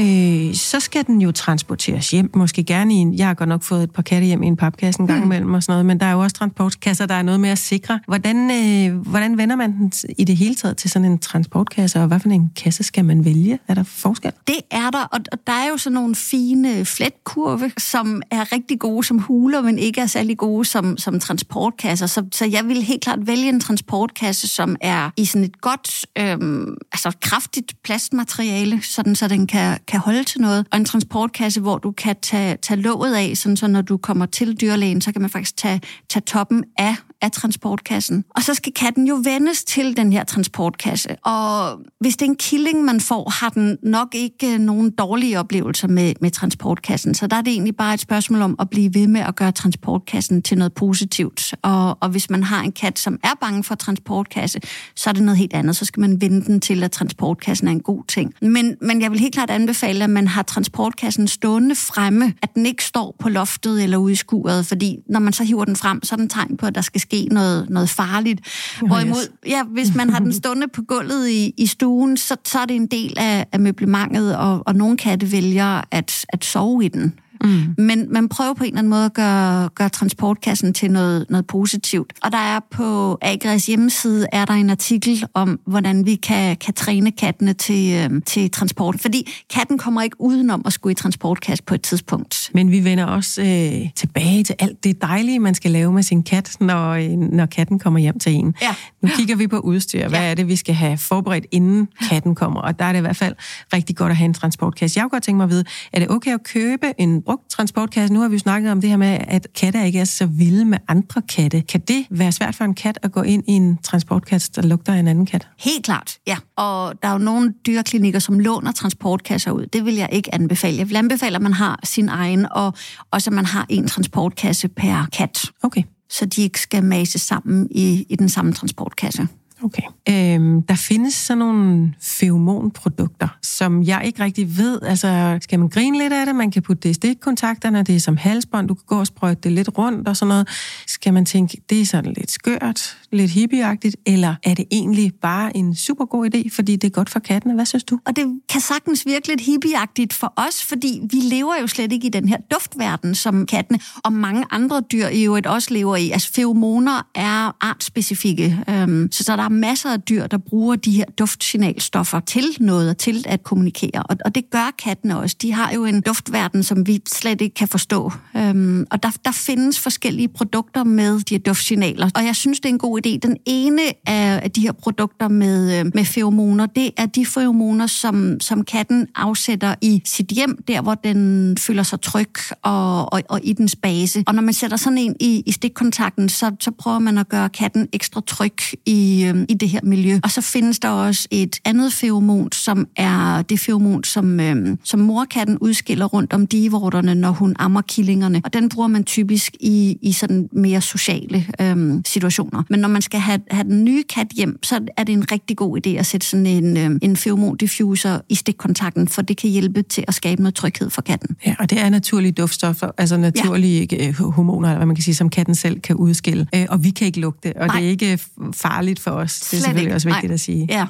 Øh, 0.00 0.54
så 0.54 0.80
skal 0.80 1.06
den 1.06 1.22
jo 1.22 1.32
transporteres 1.32 2.10
hjem. 2.10 2.30
Måske 2.34 2.64
gerne 2.64 2.94
i 2.94 2.96
en... 2.96 3.14
Jeg 3.14 3.26
har 3.26 3.34
godt 3.34 3.48
nok 3.48 3.62
fået 3.62 3.82
et 3.82 3.90
par 3.90 4.02
katte 4.02 4.26
hjem 4.26 4.42
i 4.42 4.46
en 4.46 4.56
papkasse 4.56 5.00
en 5.00 5.06
gang 5.06 5.18
mm. 5.18 5.24
imellem 5.24 5.54
og 5.54 5.62
sådan 5.62 5.72
noget, 5.72 5.86
men 5.86 6.00
der 6.00 6.06
er 6.06 6.12
jo 6.12 6.20
også 6.20 6.36
transportkasser, 6.36 7.06
der 7.06 7.14
er 7.14 7.22
noget 7.22 7.40
med 7.40 7.50
at 7.50 7.58
sikre. 7.58 8.00
Hvordan, 8.06 8.50
øh, 8.50 8.96
hvordan 8.96 9.38
vender 9.38 9.56
man 9.56 9.72
den 9.72 9.92
i 10.18 10.24
det 10.24 10.36
hele 10.36 10.54
taget 10.54 10.76
til 10.76 10.90
sådan 10.90 11.12
en 11.12 11.18
transportkasse, 11.18 12.00
og 12.00 12.06
hvad 12.06 12.20
for 12.20 12.28
en 12.28 12.50
kasse 12.56 12.82
skal 12.82 13.04
man 13.04 13.24
vælge? 13.24 13.58
Er 13.68 13.74
der 13.74 13.82
forskel? 13.82 14.32
Det 14.46 14.60
er 14.70 14.90
der, 14.90 15.04
og, 15.04 15.20
der 15.46 15.52
er 15.52 15.68
jo 15.68 15.76
sådan 15.76 15.94
nogle 15.94 16.14
fine 16.14 16.84
fletkurve, 16.84 17.70
som 17.78 18.22
er 18.30 18.52
rigtig 18.52 18.78
gode 18.78 19.06
som 19.06 19.18
huler, 19.18 19.62
men 19.62 19.78
ikke 19.78 20.00
er 20.00 20.06
særlig 20.06 20.38
gode 20.38 20.64
som, 20.64 20.98
som 20.98 21.20
transportkasser. 21.20 22.06
Så, 22.06 22.24
så 22.32 22.46
jeg 22.46 22.68
vil 22.68 22.82
helt 22.82 23.02
klart 23.02 23.26
vælge 23.26 23.48
en 23.48 23.60
transportkasse, 23.60 24.48
som 24.48 24.76
er 24.80 25.10
i 25.16 25.24
sådan 25.24 25.44
et 25.44 25.60
godt, 25.60 26.06
øhm, 26.18 26.76
altså 26.92 27.12
kraftigt 27.20 27.74
plastmateriale, 27.84 28.82
sådan 28.82 29.14
så 29.14 29.28
den 29.28 29.46
kan, 29.46 29.78
kan 29.90 30.00
holde 30.00 30.24
til 30.24 30.40
noget, 30.40 30.66
og 30.72 30.78
en 30.78 30.84
transportkasse, 30.84 31.60
hvor 31.60 31.78
du 31.78 31.90
kan 31.92 32.16
tage, 32.22 32.56
tage 32.56 32.80
låget 32.80 33.14
af, 33.14 33.36
sådan 33.36 33.56
så 33.56 33.66
når 33.66 33.82
du 33.82 33.96
kommer 33.96 34.26
til 34.26 34.60
dyrlægen, 34.60 35.00
så 35.00 35.12
kan 35.12 35.20
man 35.20 35.30
faktisk 35.30 35.56
tage, 35.56 35.80
tage 36.08 36.22
toppen 36.22 36.64
af 36.78 36.96
af 37.22 37.32
transportkassen. 37.32 38.24
Og 38.36 38.42
så 38.42 38.54
skal 38.54 38.72
katten 38.72 39.06
jo 39.06 39.20
vendes 39.24 39.64
til 39.64 39.96
den 39.96 40.12
her 40.12 40.24
transportkasse. 40.24 41.16
Og 41.24 41.80
hvis 42.00 42.16
det 42.16 42.26
er 42.26 42.30
en 42.30 42.36
killing, 42.36 42.84
man 42.84 43.00
får, 43.00 43.30
har 43.40 43.48
den 43.48 43.78
nok 43.82 44.08
ikke 44.12 44.54
øh, 44.54 44.58
nogen 44.58 44.90
dårlige 44.90 45.38
oplevelser 45.38 45.88
med, 45.88 46.14
med 46.20 46.30
transportkassen. 46.30 47.14
Så 47.14 47.26
der 47.26 47.36
er 47.36 47.42
det 47.42 47.52
egentlig 47.52 47.76
bare 47.76 47.94
et 47.94 48.00
spørgsmål 48.00 48.42
om 48.42 48.56
at 48.58 48.70
blive 48.70 48.94
ved 48.94 49.06
med 49.06 49.20
at 49.20 49.36
gøre 49.36 49.52
transportkassen 49.52 50.42
til 50.42 50.58
noget 50.58 50.72
positivt. 50.72 51.54
Og, 51.62 51.98
og 52.00 52.08
hvis 52.08 52.30
man 52.30 52.42
har 52.42 52.62
en 52.62 52.72
kat, 52.72 52.98
som 52.98 53.18
er 53.24 53.32
bange 53.40 53.64
for 53.64 53.74
transportkasse, 53.74 54.60
så 54.96 55.10
er 55.10 55.14
det 55.14 55.22
noget 55.22 55.38
helt 55.38 55.52
andet. 55.52 55.76
Så 55.76 55.84
skal 55.84 56.00
man 56.00 56.20
vende 56.20 56.46
den 56.46 56.60
til, 56.60 56.84
at 56.84 56.90
transportkassen 56.90 57.68
er 57.68 57.72
en 57.72 57.80
god 57.80 58.04
ting. 58.08 58.34
Men, 58.42 58.76
men 58.80 59.02
jeg 59.02 59.10
vil 59.10 59.20
helt 59.20 59.34
klart 59.34 59.50
anbefale, 59.50 60.04
at 60.04 60.10
man 60.10 60.28
har 60.28 60.42
transportkassen 60.42 61.28
stående 61.28 61.74
fremme, 61.74 62.34
at 62.42 62.54
den 62.54 62.66
ikke 62.66 62.84
står 62.84 63.16
på 63.18 63.28
loftet 63.28 63.82
eller 63.82 63.96
ude 63.96 64.12
i 64.12 64.16
skuret, 64.16 64.66
fordi 64.66 64.96
når 65.08 65.20
man 65.20 65.32
så 65.32 65.44
hiver 65.44 65.64
den 65.64 65.76
frem, 65.76 66.04
så 66.04 66.14
er 66.14 66.16
den 66.16 66.28
tegn 66.28 66.56
på, 66.56 66.66
at 66.66 66.74
der 66.74 66.80
skal 66.80 67.00
ske 67.10 67.28
noget, 67.30 67.70
noget 67.70 67.88
farligt. 67.88 68.40
Hvorimod, 68.86 69.32
ja, 69.46 69.62
hvis 69.64 69.94
man 69.94 70.10
har 70.10 70.18
den 70.18 70.32
stående 70.40 70.68
på 70.68 70.82
gulvet 70.82 71.28
i, 71.28 71.54
i 71.56 71.66
stuen, 71.66 72.16
så, 72.16 72.36
så 72.44 72.58
er 72.58 72.66
det 72.66 72.76
en 72.76 72.86
del 72.86 73.14
af, 73.16 73.46
af 73.52 73.60
møblementet, 73.60 74.36
og, 74.36 74.62
og 74.66 74.74
nogle 74.74 74.96
katte 74.96 75.32
vælger 75.32 75.80
at, 75.90 76.24
at 76.28 76.44
sove 76.44 76.84
i 76.84 76.88
den. 76.88 77.14
Mm. 77.44 77.74
Men 77.78 78.06
man 78.12 78.28
prøver 78.28 78.54
på 78.54 78.64
en 78.64 78.68
eller 78.68 78.78
anden 78.78 78.90
måde 78.90 79.04
at 79.04 79.14
gøre, 79.14 79.68
gøre 79.68 79.88
transportkassen 79.88 80.74
til 80.74 80.90
noget, 80.90 81.26
noget 81.30 81.46
positivt. 81.46 82.12
Og 82.22 82.32
der 82.32 82.38
er 82.38 82.60
på 82.70 83.18
Agres 83.22 83.66
hjemmeside 83.66 84.26
er 84.32 84.44
der 84.44 84.54
en 84.54 84.70
artikel 84.70 85.24
om, 85.34 85.60
hvordan 85.66 86.06
vi 86.06 86.14
kan, 86.14 86.56
kan 86.56 86.74
træne 86.74 87.12
kattene 87.12 87.52
til, 87.52 88.10
øh, 88.12 88.22
til 88.26 88.50
transport. 88.50 89.00
Fordi 89.00 89.30
katten 89.54 89.78
kommer 89.78 90.02
ikke 90.02 90.20
udenom 90.20 90.62
at 90.66 90.72
skulle 90.72 90.92
i 90.92 90.94
transportkasse 90.94 91.64
på 91.64 91.74
et 91.74 91.82
tidspunkt. 91.82 92.50
Men 92.54 92.70
vi 92.70 92.84
vender 92.84 93.04
også 93.04 93.42
øh, 93.42 93.90
tilbage 93.96 94.44
til 94.44 94.54
alt 94.58 94.84
det 94.84 95.02
dejlige, 95.02 95.38
man 95.38 95.54
skal 95.54 95.70
lave 95.70 95.92
med 95.92 96.02
sin 96.02 96.22
kat, 96.22 96.56
når, 96.60 96.90
øh, 96.90 97.10
når 97.10 97.46
katten 97.46 97.78
kommer 97.78 98.00
hjem 98.00 98.18
til 98.18 98.32
en. 98.32 98.54
Ja. 98.62 98.74
Nu 99.02 99.08
kigger 99.16 99.36
vi 99.36 99.46
på 99.46 99.58
udstyr. 99.58 100.08
Hvad 100.08 100.20
ja. 100.20 100.30
er 100.30 100.34
det, 100.34 100.48
vi 100.48 100.56
skal 100.56 100.74
have 100.74 100.98
forberedt, 100.98 101.46
inden 101.50 101.88
katten 102.08 102.34
kommer? 102.34 102.60
Og 102.60 102.78
der 102.78 102.84
er 102.84 102.92
det 102.92 102.98
i 102.98 103.00
hvert 103.00 103.16
fald 103.16 103.34
rigtig 103.72 103.96
godt 103.96 104.10
at 104.10 104.16
have 104.16 104.24
en 104.24 104.34
transportkasse. 104.34 104.98
Jeg 104.98 105.02
kunne 105.02 105.10
godt 105.10 105.22
tænke 105.22 105.36
mig 105.36 105.44
at 105.44 105.50
vide, 105.50 105.64
er 105.92 105.98
det 105.98 106.10
okay 106.10 106.34
at 106.34 106.44
købe 106.44 106.92
en 106.98 107.22
brugt 107.30 107.50
transportkasse. 107.50 108.14
Nu 108.14 108.20
har 108.20 108.28
vi 108.28 108.34
jo 108.34 108.38
snakket 108.38 108.72
om 108.72 108.80
det 108.80 108.90
her 108.90 108.96
med, 108.96 109.18
at 109.28 109.46
katte 109.54 109.86
ikke 109.86 109.98
er 109.98 110.04
så 110.04 110.26
vilde 110.26 110.64
med 110.64 110.78
andre 110.88 111.22
katte. 111.22 111.60
Kan 111.60 111.80
det 111.80 112.06
være 112.10 112.32
svært 112.32 112.54
for 112.54 112.64
en 112.64 112.74
kat 112.74 112.98
at 113.02 113.12
gå 113.12 113.22
ind 113.22 113.44
i 113.48 113.52
en 113.52 113.78
transportkasse, 113.82 114.52
der 114.56 114.62
lugter 114.62 114.92
af 114.92 114.98
en 114.98 115.08
anden 115.08 115.26
kat? 115.26 115.48
Helt 115.58 115.84
klart, 115.84 116.18
ja. 116.26 116.36
Og 116.56 117.02
der 117.02 117.08
er 117.08 117.12
jo 117.12 117.18
nogle 117.18 117.54
dyreklinikker, 117.66 118.18
som 118.18 118.38
låner 118.38 118.72
transportkasser 118.72 119.50
ud. 119.50 119.66
Det 119.66 119.84
vil 119.84 119.94
jeg 119.94 120.08
ikke 120.12 120.34
anbefale. 120.34 120.78
Jeg 120.78 120.88
vil 120.88 120.96
anbefale, 120.96 121.36
at 121.36 121.42
man 121.42 121.52
har 121.52 121.80
sin 121.84 122.08
egen, 122.08 122.46
og 122.52 122.74
også 123.10 123.30
at 123.30 123.34
man 123.34 123.46
har 123.46 123.66
en 123.68 123.88
transportkasse 123.88 124.68
per 124.68 125.08
kat. 125.12 125.38
Okay. 125.62 125.82
Så 126.10 126.26
de 126.26 126.42
ikke 126.42 126.60
skal 126.60 126.84
mase 126.84 127.18
sammen 127.18 127.68
i, 127.70 128.06
i 128.08 128.16
den 128.16 128.28
samme 128.28 128.52
transportkasse. 128.52 129.28
Okay. 129.62 129.82
Øhm, 130.08 130.62
der 130.62 130.74
findes 130.74 131.14
sådan 131.14 131.38
nogle 131.38 131.94
feromonprodukter, 132.00 133.28
som 133.42 133.82
jeg 133.82 134.02
ikke 134.04 134.24
rigtig 134.24 134.58
ved. 134.58 134.82
Altså, 134.82 135.38
skal 135.40 135.58
man 135.58 135.68
grine 135.68 135.98
lidt 135.98 136.12
af 136.12 136.26
det? 136.26 136.34
Man 136.34 136.50
kan 136.50 136.62
putte 136.62 136.80
det 136.82 136.90
i 136.90 136.92
stikkontakterne, 136.92 137.82
det 137.82 137.96
er 137.96 138.00
som 138.00 138.16
halsbånd, 138.16 138.68
du 138.68 138.74
kan 138.74 138.84
gå 138.86 138.98
og 138.98 139.06
sprøjte 139.06 139.40
det 139.42 139.52
lidt 139.52 139.78
rundt 139.78 140.08
og 140.08 140.16
sådan 140.16 140.28
noget. 140.28 140.48
Skal 140.86 141.14
man 141.14 141.24
tænke, 141.24 141.62
det 141.70 141.80
er 141.80 141.86
sådan 141.86 142.12
lidt 142.12 142.30
skørt, 142.30 142.98
lidt 143.12 143.30
hippieagtigt, 143.30 143.96
eller 144.06 144.34
er 144.42 144.54
det 144.54 144.64
egentlig 144.70 145.12
bare 145.22 145.56
en 145.56 145.74
super 145.74 146.04
god 146.04 146.34
idé, 146.34 146.48
fordi 146.52 146.76
det 146.76 146.86
er 146.86 146.92
godt 146.92 147.10
for 147.10 147.20
kattene? 147.20 147.54
Hvad 147.54 147.66
synes 147.66 147.84
du? 147.84 147.98
Og 148.06 148.16
det 148.16 148.40
kan 148.52 148.60
sagtens 148.60 149.06
virke 149.06 149.28
lidt 149.28 149.40
hippieagtigt 149.40 150.12
for 150.12 150.32
os, 150.36 150.64
fordi 150.64 151.00
vi 151.10 151.16
lever 151.16 151.54
jo 151.60 151.66
slet 151.66 151.92
ikke 151.92 152.06
i 152.06 152.10
den 152.10 152.28
her 152.28 152.36
duftverden 152.50 153.14
som 153.14 153.46
kattene, 153.46 153.78
og 154.04 154.12
mange 154.12 154.44
andre 154.50 154.82
dyr 154.92 155.06
i 155.06 155.24
øvrigt 155.24 155.46
også 155.46 155.74
lever 155.74 155.96
i. 155.96 156.10
Altså, 156.10 156.32
feromoner 156.32 157.06
er 157.14 157.56
artspecifikke, 157.60 158.64
øhm, 158.68 159.08
så, 159.12 159.36
der 159.36 159.42
er 159.42 159.48
masser 159.50 159.92
af 159.92 160.00
dyr, 160.00 160.26
der 160.26 160.38
bruger 160.38 160.76
de 160.76 160.90
her 160.90 161.04
duftsignalstoffer 161.04 162.20
til 162.20 162.44
noget 162.60 162.90
og 162.90 162.98
til 162.98 163.24
at 163.28 163.42
kommunikere. 163.42 164.02
Og, 164.02 164.16
og 164.24 164.34
det 164.34 164.50
gør 164.50 164.74
kattene 164.78 165.18
også. 165.18 165.36
De 165.42 165.52
har 165.52 165.72
jo 165.72 165.84
en 165.84 166.00
duftverden, 166.00 166.62
som 166.62 166.86
vi 166.86 167.02
slet 167.08 167.40
ikke 167.40 167.54
kan 167.54 167.68
forstå. 167.68 168.12
Øhm, 168.36 168.86
og 168.90 169.02
der, 169.02 169.10
der 169.24 169.32
findes 169.32 169.80
forskellige 169.80 170.28
produkter 170.28 170.84
med 170.84 171.20
de 171.20 171.34
her 171.34 171.38
duftsignaler. 171.38 172.10
Og 172.14 172.24
jeg 172.24 172.36
synes, 172.36 172.60
det 172.60 172.68
er 172.68 172.72
en 172.72 172.78
god 172.78 173.06
idé. 173.06 173.18
Den 173.18 173.36
ene 173.46 173.82
af 174.06 174.50
de 174.50 174.60
her 174.60 174.72
produkter 174.72 175.28
med, 175.28 175.80
øh, 175.80 175.90
med 175.94 176.04
feromoner, 176.04 176.66
det 176.66 176.90
er 176.96 177.06
de 177.06 177.26
feromoner, 177.26 177.86
som, 177.86 178.40
som 178.40 178.64
katten 178.64 179.06
afsætter 179.14 179.74
i 179.80 180.02
sit 180.04 180.26
hjem, 180.26 180.62
der 180.68 180.82
hvor 180.82 180.94
den 180.94 181.56
føler 181.58 181.82
sig 181.82 182.00
tryg 182.00 182.32
og, 182.62 183.12
og, 183.12 183.22
og 183.28 183.40
i 183.42 183.52
dens 183.52 183.76
base. 183.76 184.24
Og 184.26 184.34
når 184.34 184.42
man 184.42 184.54
sætter 184.54 184.76
sådan 184.76 184.98
en 184.98 185.16
i, 185.20 185.42
i 185.46 185.52
stikkontakten, 185.52 186.28
så, 186.28 186.56
så 186.60 186.70
prøver 186.70 186.98
man 186.98 187.18
at 187.18 187.28
gøre 187.28 187.48
katten 187.48 187.88
ekstra 187.92 188.20
tryg 188.26 188.56
i, 188.86 189.24
øh, 189.24 189.39
i 189.48 189.54
det 189.54 189.68
her 189.68 189.80
miljø. 189.82 190.18
Og 190.22 190.30
så 190.30 190.40
findes 190.40 190.78
der 190.78 190.88
også 190.88 191.28
et 191.30 191.60
andet 191.64 191.92
feromon, 191.92 192.52
som 192.52 192.86
er 192.96 193.42
det 193.42 193.60
feromon, 193.60 194.04
som, 194.04 194.40
øh, 194.40 194.76
som 194.84 195.00
morkatten 195.00 195.58
udskiller 195.58 196.06
rundt 196.06 196.32
om 196.32 196.46
divorterne, 196.46 197.14
når 197.14 197.30
hun 197.30 197.56
ammer 197.58 197.80
killingerne. 197.80 198.40
Og 198.44 198.52
den 198.52 198.68
bruger 198.68 198.88
man 198.88 199.04
typisk 199.04 199.56
i, 199.60 199.98
i 200.02 200.12
sådan 200.12 200.48
mere 200.52 200.80
sociale 200.80 201.46
øh, 201.60 202.00
situationer. 202.06 202.62
Men 202.70 202.80
når 202.80 202.88
man 202.88 203.02
skal 203.02 203.20
have, 203.20 203.40
have 203.50 203.64
den 203.64 203.84
nye 203.84 204.02
kat 204.02 204.26
hjem, 204.36 204.58
så 204.62 204.80
er 204.96 205.04
det 205.04 205.12
en 205.12 205.32
rigtig 205.32 205.56
god 205.56 205.86
idé 205.86 205.90
at 205.90 206.06
sætte 206.06 206.26
sådan 206.26 206.46
en, 206.46 206.76
øh, 206.76 206.98
en 207.02 207.16
feromondiffuser 207.16 208.20
i 208.28 208.34
stikkontakten, 208.34 209.08
for 209.08 209.22
det 209.22 209.36
kan 209.36 209.50
hjælpe 209.50 209.82
til 209.82 210.04
at 210.08 210.14
skabe 210.14 210.42
noget 210.42 210.54
tryghed 210.54 210.90
for 210.90 211.02
katten. 211.02 211.36
Ja, 211.46 211.54
og 211.58 211.70
det 211.70 211.80
er 211.80 211.88
naturlige 211.90 212.32
duftstoffer, 212.32 212.90
altså 212.98 213.16
naturlige 213.16 213.88
ja. 213.92 214.08
Øh, 214.08 214.14
hormoner, 214.14 214.68
eller 214.68 214.78
hvad 214.78 214.86
man 214.86 214.96
kan 214.96 215.02
sige, 215.04 215.14
som 215.14 215.28
katten 215.30 215.54
selv 215.54 215.80
kan 215.80 215.96
udskille. 215.96 216.46
Øh, 216.54 216.66
og 216.68 216.84
vi 216.84 216.90
kan 216.90 217.06
ikke 217.06 217.20
lugte, 217.20 217.52
og 217.56 217.66
Nej. 217.66 217.76
det 217.76 217.86
er 217.86 217.90
ikke 217.90 218.18
farligt 218.52 219.00
for 219.00 219.10
os. 219.10 219.29
Det 219.38 219.42
er 219.42 219.46
Slet 219.46 219.62
selvfølgelig 219.62 219.82
ikke. 219.82 219.94
også 219.94 220.08
vigtigt 220.08 220.30
Nej. 220.30 220.34
at 220.34 220.40
sige. 220.40 220.66
Ja. 220.70 220.86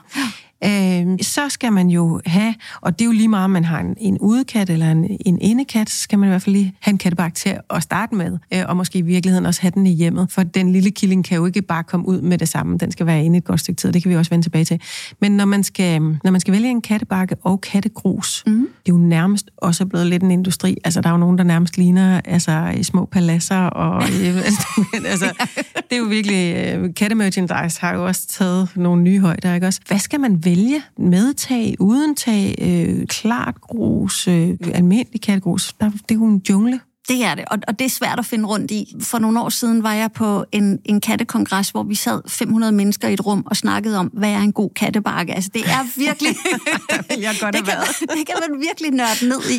Øh, 0.64 1.19
så 1.23 1.49
skal 1.49 1.73
man 1.73 1.88
jo 1.88 2.21
have, 2.26 2.55
og 2.81 2.99
det 2.99 3.05
er 3.05 3.07
jo 3.07 3.12
lige 3.12 3.29
meget, 3.29 3.45
om 3.45 3.50
man 3.50 3.64
har 3.64 3.81
en, 3.81 3.97
en 3.99 4.19
udekat 4.19 4.71
eller 4.71 4.90
en, 4.90 5.17
en 5.26 5.38
indekat, 5.40 5.90
så 5.90 5.99
skal 6.02 6.19
man 6.19 6.29
i 6.29 6.31
hvert 6.31 6.43
fald 6.43 6.57
lige 6.57 6.75
have 6.81 6.93
en 6.93 6.99
kattebak 6.99 7.35
til 7.35 7.57
at 7.71 7.83
starte 7.83 8.14
med, 8.14 8.38
øh, 8.55 8.62
og 8.69 8.76
måske 8.76 8.99
i 8.99 9.02
virkeligheden 9.02 9.47
også 9.47 9.61
have 9.62 9.71
den 9.75 9.87
i 9.87 9.93
hjemmet, 9.95 10.33
for 10.33 10.43
den 10.43 10.73
lille 10.73 10.90
killing 10.90 11.25
kan 11.25 11.37
jo 11.37 11.47
ikke 11.47 11.62
bare 11.62 11.85
komme 11.85 12.09
ud 12.09 12.21
med 12.21 12.38
det 12.38 12.49
samme. 12.49 12.79
Den 12.79 12.93
skal 12.93 13.07
være 13.07 13.25
inde 13.25 13.38
et 13.38 13.45
godt 13.45 13.61
stykke 13.61 13.79
tid, 13.79 13.93
det 13.93 14.02
kan 14.02 14.11
vi 14.11 14.17
også 14.17 14.31
vende 14.31 14.45
tilbage 14.45 14.64
til. 14.64 14.81
Men 15.21 15.33
når 15.33 15.45
man 15.45 15.64
skal, 15.64 16.02
når 16.02 16.31
man 16.31 16.40
skal 16.40 16.52
vælge 16.52 16.71
en 16.71 16.83
kattebakke 16.83 17.37
og 17.43 17.61
kattegrus, 17.61 18.43
mm. 18.47 18.69
det 18.87 18.93
er 18.93 18.97
jo 18.97 19.02
nærmest 19.02 19.50
også 19.57 19.87
blevet 19.87 20.07
lidt 20.07 20.23
en 20.23 20.31
industri. 20.31 20.76
Altså, 20.85 21.00
der 21.00 21.09
er 21.09 21.12
jo 21.12 21.19
nogen, 21.19 21.38
der 21.38 21.45
nærmest 21.45 21.79
ligner 21.79 22.21
altså, 22.25 22.75
i 22.76 22.83
små 22.83 23.05
paladser, 23.05 23.57
og 23.57 24.02
altså, 25.12 25.47
det 25.90 25.93
er 25.93 25.99
jo 25.99 26.05
virkelig, 26.05 26.95
kattemerchandise 26.95 27.81
har 27.81 27.95
jo 27.95 28.07
også 28.07 28.29
taget 28.29 28.69
nogle 28.76 29.02
nye 29.02 29.21
højder, 29.21 29.55
ikke 29.55 29.67
også? 29.67 29.81
Hvad 29.88 29.99
skal 29.99 30.21
man 30.21 30.45
vælge? 30.45 30.50
Medtag, 30.99 31.75
uden 31.80 32.14
tag, 32.14 32.54
øh, 32.62 33.07
klart 33.07 33.61
grus, 33.61 34.28
øh, 34.28 34.57
almindelig 34.75 35.21
kattegrus? 35.21 35.73
Der, 35.73 35.90
det 35.90 36.11
er 36.11 36.14
jo 36.14 36.25
en 36.25 36.42
jungle. 36.49 36.80
Det 37.11 37.25
er 37.25 37.35
det, 37.35 37.45
og, 37.47 37.59
og 37.69 37.79
det 37.79 37.85
er 37.85 37.88
svært 37.88 38.19
at 38.19 38.26
finde 38.26 38.49
rundt 38.49 38.71
i. 38.71 38.95
For 39.02 39.19
nogle 39.19 39.40
år 39.40 39.49
siden 39.49 39.83
var 39.83 39.95
jeg 39.95 40.12
på 40.12 40.45
en, 40.52 40.79
en 40.85 41.00
kattekongres, 41.00 41.71
hvor 41.71 41.83
vi 41.83 41.95
sad 41.95 42.23
500 42.29 42.73
mennesker 42.73 43.09
i 43.09 43.12
et 43.12 43.26
rum 43.26 43.43
og 43.47 43.57
snakkede 43.57 43.99
om, 43.99 44.07
hvad 44.07 44.31
er 44.31 44.38
en 44.38 44.52
god 44.52 44.71
kattebakke. 44.76 45.35
Altså, 45.35 45.50
det 45.55 45.62
er 45.64 45.99
virkelig... 45.99 46.37
det, 47.11 47.23
jeg 47.23 47.37
godt 47.40 47.55
det, 47.57 47.64
kan, 47.64 47.76
det 48.19 48.26
kan 48.26 48.37
man 48.49 48.61
virkelig 48.61 48.90
nørde 48.90 49.29
ned 49.29 49.40
i. 49.50 49.59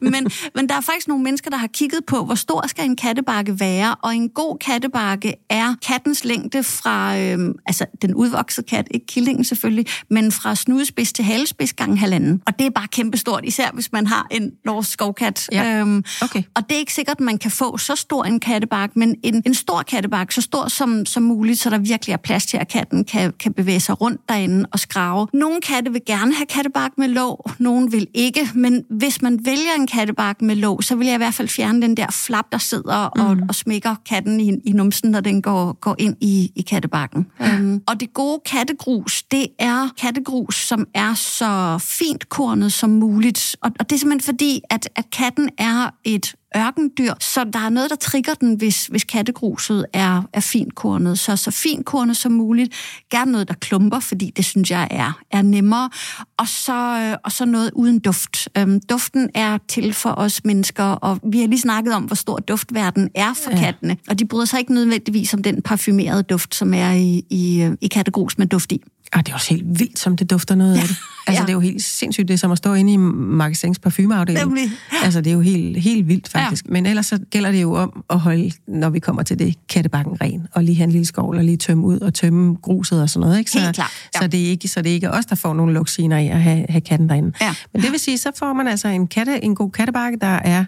men, 0.12 0.30
men 0.54 0.68
der 0.68 0.74
er 0.74 0.80
faktisk 0.80 1.08
nogle 1.08 1.24
mennesker, 1.24 1.50
der 1.50 1.56
har 1.56 1.66
kigget 1.66 2.04
på, 2.06 2.24
hvor 2.24 2.34
stor 2.34 2.66
skal 2.66 2.84
en 2.84 2.96
kattebakke 2.96 3.60
være, 3.60 3.94
og 4.02 4.16
en 4.16 4.28
god 4.28 4.58
kattebakke 4.58 5.34
er 5.50 5.74
kattens 5.86 6.24
længde 6.24 6.62
fra, 6.62 7.18
øhm, 7.18 7.54
altså 7.66 7.86
den 8.02 8.14
udvoksede 8.14 8.66
kat, 8.66 8.88
ikke 8.90 9.06
killingen 9.06 9.44
selvfølgelig, 9.44 9.86
men 10.10 10.32
fra 10.32 10.54
snudespids 10.54 11.12
til 11.12 11.24
halespids 11.24 11.72
gang 11.72 12.00
halvanden. 12.00 12.42
Og 12.46 12.58
det 12.58 12.66
er 12.66 12.70
bare 12.70 12.88
kæmpestort, 12.88 13.44
især 13.44 13.70
hvis 13.74 13.92
man 13.92 14.06
har 14.06 14.26
en 14.30 14.50
norsk 14.64 14.92
skovkat. 14.92 15.48
Ja. 15.52 15.80
Øhm, 15.80 16.04
Okay. 16.22 16.27
Og 16.54 16.68
det 16.68 16.74
er 16.74 16.78
ikke 16.78 16.92
sikkert, 16.92 17.16
at 17.16 17.20
man 17.20 17.38
kan 17.38 17.50
få 17.50 17.78
så 17.78 17.94
stor 17.96 18.24
en 18.24 18.40
kattebark, 18.40 18.96
men 18.96 19.16
en, 19.22 19.42
en 19.46 19.54
stor 19.54 19.82
kattebark, 19.82 20.32
så 20.32 20.40
stor 20.40 20.68
som, 20.68 21.06
som 21.06 21.22
muligt, 21.22 21.58
så 21.58 21.70
der 21.70 21.78
virkelig 21.78 22.12
er 22.12 22.16
plads 22.16 22.46
til, 22.46 22.56
at 22.56 22.68
katten 22.68 23.04
kan, 23.04 23.32
kan 23.40 23.52
bevæge 23.52 23.80
sig 23.80 24.00
rundt 24.00 24.20
derinde 24.28 24.68
og 24.72 24.78
skrave. 24.78 25.28
Nogle 25.32 25.60
katte 25.60 25.92
vil 25.92 26.02
gerne 26.06 26.34
have 26.34 26.46
kattebark 26.46 26.90
med 26.98 27.08
låg, 27.08 27.50
nogle 27.58 27.90
vil 27.90 28.06
ikke, 28.14 28.50
men 28.54 28.84
hvis 28.90 29.22
man 29.22 29.40
vælger 29.44 29.74
en 29.78 29.86
kattebark 29.86 30.42
med 30.42 30.56
låg, 30.56 30.84
så 30.84 30.96
vil 30.96 31.06
jeg 31.06 31.14
i 31.14 31.18
hvert 31.18 31.34
fald 31.34 31.48
fjerne 31.48 31.82
den 31.82 31.96
der 31.96 32.06
flap, 32.10 32.52
der 32.52 32.58
sidder 32.58 32.94
og, 32.94 33.36
mm. 33.36 33.42
og 33.48 33.54
smækker 33.54 33.94
katten 34.08 34.40
i, 34.40 34.52
i 34.64 34.72
numsen, 34.72 35.10
når 35.10 35.20
den 35.20 35.42
går, 35.42 35.72
går 35.72 35.96
ind 35.98 36.16
i, 36.20 36.52
i 36.56 36.62
kattebakken. 36.62 37.26
Um, 37.40 37.82
og 37.86 38.00
det 38.00 38.14
gode 38.14 38.40
kattegrus, 38.46 39.22
det 39.22 39.46
er 39.58 39.88
kattegrus, 40.00 40.66
som 40.66 40.86
er 40.94 41.14
så 41.14 41.78
fint 41.80 42.28
kornet 42.28 42.72
som 42.72 42.90
muligt. 42.90 43.56
Og, 43.60 43.70
og 43.80 43.90
det 43.90 43.96
er 43.96 43.98
simpelthen 43.98 44.34
fordi, 44.34 44.60
at, 44.70 44.88
at 44.96 45.10
katten 45.10 45.48
er 45.58 45.90
et 46.04 46.17
ørkendyr, 46.56 47.14
så 47.20 47.44
der 47.44 47.58
er 47.58 47.68
noget, 47.68 47.90
der 47.90 47.96
trigger 47.96 48.34
den, 48.34 48.54
hvis, 48.54 48.86
hvis 48.86 49.04
kattegruset 49.04 49.86
er, 49.92 50.22
er 50.32 50.40
finkornet. 50.40 51.18
Så 51.18 51.36
så 51.36 51.50
finkornet 51.50 52.16
som 52.16 52.32
muligt. 52.32 52.74
Gerne 53.10 53.32
noget, 53.32 53.48
der 53.48 53.54
klumper, 53.54 54.00
fordi 54.00 54.32
det 54.36 54.44
synes 54.44 54.70
jeg 54.70 54.88
er, 54.90 55.20
er 55.30 55.42
nemmere. 55.42 55.90
Og 56.36 56.48
så, 56.48 57.16
og 57.24 57.32
så 57.32 57.44
noget 57.44 57.70
uden 57.74 57.98
duft. 57.98 58.48
Øhm, 58.58 58.80
duften 58.80 59.30
er 59.34 59.58
til 59.68 59.92
for 59.92 60.14
os 60.16 60.44
mennesker, 60.44 60.84
og 60.84 61.20
vi 61.24 61.40
har 61.40 61.46
lige 61.46 61.60
snakket 61.60 61.94
om, 61.94 62.04
hvor 62.04 62.16
stor 62.16 62.38
duftverden 62.38 63.10
er 63.14 63.34
for 63.34 63.50
ja. 63.50 63.58
kattene. 63.58 63.96
Og 64.08 64.18
de 64.18 64.24
bryder 64.24 64.44
sig 64.44 64.60
ikke 64.60 64.74
nødvendigvis 64.74 65.34
om 65.34 65.42
den 65.42 65.62
parfumerede 65.62 66.22
duft, 66.22 66.54
som 66.54 66.74
er 66.74 66.92
i, 66.92 67.24
i, 67.30 67.70
i 67.80 67.86
kattegrus 67.86 68.38
med 68.38 68.46
duft 68.46 68.72
i. 68.72 68.82
Og 69.12 69.26
det 69.26 69.32
er 69.32 69.34
også 69.34 69.54
helt 69.54 69.78
vildt, 69.78 69.98
som 69.98 70.16
det 70.16 70.30
dufter 70.30 70.54
noget 70.54 70.76
ja. 70.76 70.80
af 70.80 70.88
det. 70.88 70.96
Altså, 71.28 71.42
ja. 71.42 71.46
det 71.46 71.50
er 71.50 71.54
jo 71.54 71.60
helt 71.60 71.82
sindssygt, 71.82 72.28
det 72.28 72.34
er 72.34 72.38
som 72.38 72.52
at 72.52 72.58
stå 72.58 72.74
inde 72.74 72.92
i 72.92 72.96
Magasins 72.96 73.78
parfumeafdeling. 73.78 74.46
Nemlig. 74.46 74.70
Altså, 75.04 75.20
det 75.20 75.30
er 75.30 75.34
jo 75.34 75.40
helt, 75.40 75.80
helt 75.80 76.08
vildt, 76.08 76.28
faktisk. 76.28 76.64
Ja. 76.66 76.72
Men 76.72 76.86
ellers 76.86 77.06
så 77.06 77.18
gælder 77.30 77.50
det 77.50 77.62
jo 77.62 77.74
om 77.74 78.04
at 78.10 78.18
holde, 78.18 78.50
når 78.68 78.90
vi 78.90 78.98
kommer 78.98 79.22
til 79.22 79.38
det, 79.38 79.54
kattebakken 79.68 80.20
ren, 80.20 80.46
og 80.52 80.64
lige 80.64 80.76
have 80.76 80.84
en 80.84 80.92
lille 80.92 81.06
skovl, 81.06 81.36
og 81.36 81.44
lige 81.44 81.56
tømme 81.56 81.84
ud, 81.84 82.00
og 82.00 82.14
tømme 82.14 82.56
gruset 82.62 83.02
og 83.02 83.10
sådan 83.10 83.26
noget, 83.26 83.38
ikke? 83.38 83.50
Så, 83.50 83.60
helt 83.60 83.74
klart. 83.74 83.90
Ja. 84.14 84.20
Så, 84.20 84.26
det 84.26 84.46
er 84.46 84.50
ikke, 84.50 84.68
så 84.68 84.82
det 84.82 84.90
er 84.90 84.94
ikke 84.94 85.10
os, 85.10 85.26
der 85.26 85.36
får 85.36 85.54
nogle 85.54 85.74
luksiner 85.74 86.18
i 86.18 86.28
at 86.28 86.42
have, 86.42 86.66
have 86.68 86.80
katten 86.80 87.08
derinde. 87.08 87.32
Ja. 87.40 87.54
Men 87.72 87.82
det 87.82 87.90
vil 87.90 88.00
sige, 88.00 88.18
så 88.18 88.30
får 88.38 88.52
man 88.52 88.68
altså 88.68 88.88
en, 88.88 89.06
katte, 89.06 89.44
en 89.44 89.54
god 89.54 89.70
kattebakke, 89.70 90.18
der 90.20 90.26
er 90.26 90.64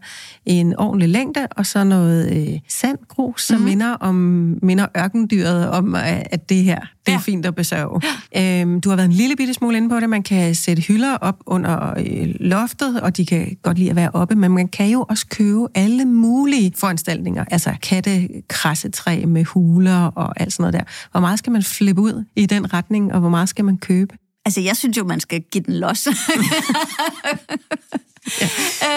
en 0.47 0.77
ordentlig 0.77 1.09
længde, 1.09 1.47
og 1.51 1.67
så 1.67 1.85
noget 1.85 2.49
øh, 2.53 2.59
sandgrus, 2.69 3.47
som 3.47 3.59
mm. 3.59 3.65
minder, 3.65 3.93
om, 3.93 4.15
minder 4.63 4.87
ørkendyret 4.97 5.71
om, 5.71 5.95
at 5.95 6.49
det 6.49 6.65
her, 6.65 6.81
det 6.81 7.09
er 7.09 7.13
ja. 7.13 7.19
fint 7.19 7.47
at 7.47 7.55
besøge. 7.55 8.01
Ja. 8.35 8.61
Øhm, 8.61 8.81
du 8.81 8.89
har 8.89 8.97
været 8.97 9.07
en 9.07 9.13
lille 9.13 9.37
bitte 9.37 9.55
smule 9.55 9.77
inde 9.77 9.89
på 9.89 10.01
det. 10.01 10.11
Man 10.11 10.23
kan 10.23 10.50
sætte 10.57 10.83
hylder 10.83 11.17
op 11.17 11.37
under 11.47 11.95
øh, 11.99 12.35
loftet, 12.41 13.01
og 13.01 13.17
de 13.17 13.27
kan 13.27 13.57
godt 13.63 13.79
lide 13.79 13.91
at 13.91 13.97
være 13.97 14.11
oppe, 14.13 14.35
men 14.35 14.53
man 14.53 14.69
kan 14.69 14.89
jo 14.89 15.07
også 15.09 15.27
købe 15.27 15.67
alle 15.75 16.05
mulige 16.05 16.73
foranstaltninger. 16.77 17.45
Altså 17.51 17.75
kattekrassetræ 17.83 19.25
med 19.27 19.45
huler 19.45 20.05
og 20.05 20.41
alt 20.41 20.53
sådan 20.53 20.63
noget 20.63 20.75
der. 20.75 20.83
Hvor 21.11 21.21
meget 21.21 21.39
skal 21.39 21.53
man 21.53 21.63
flippe 21.63 22.03
ud 22.03 22.25
i 22.37 22.47
den 22.47 22.73
retning, 22.73 23.13
og 23.13 23.21
hvor 23.21 23.29
meget 23.29 23.49
skal 23.49 23.65
man 23.65 23.79
købe? 23.79 24.15
Altså, 24.45 24.61
jeg 24.61 24.77
synes 24.77 24.99
jo, 24.99 25.05
man 25.05 25.21
skal 25.21 25.43
give 25.53 25.65
den 25.65 25.75
los. 25.75 26.09
Ja. 28.41 28.47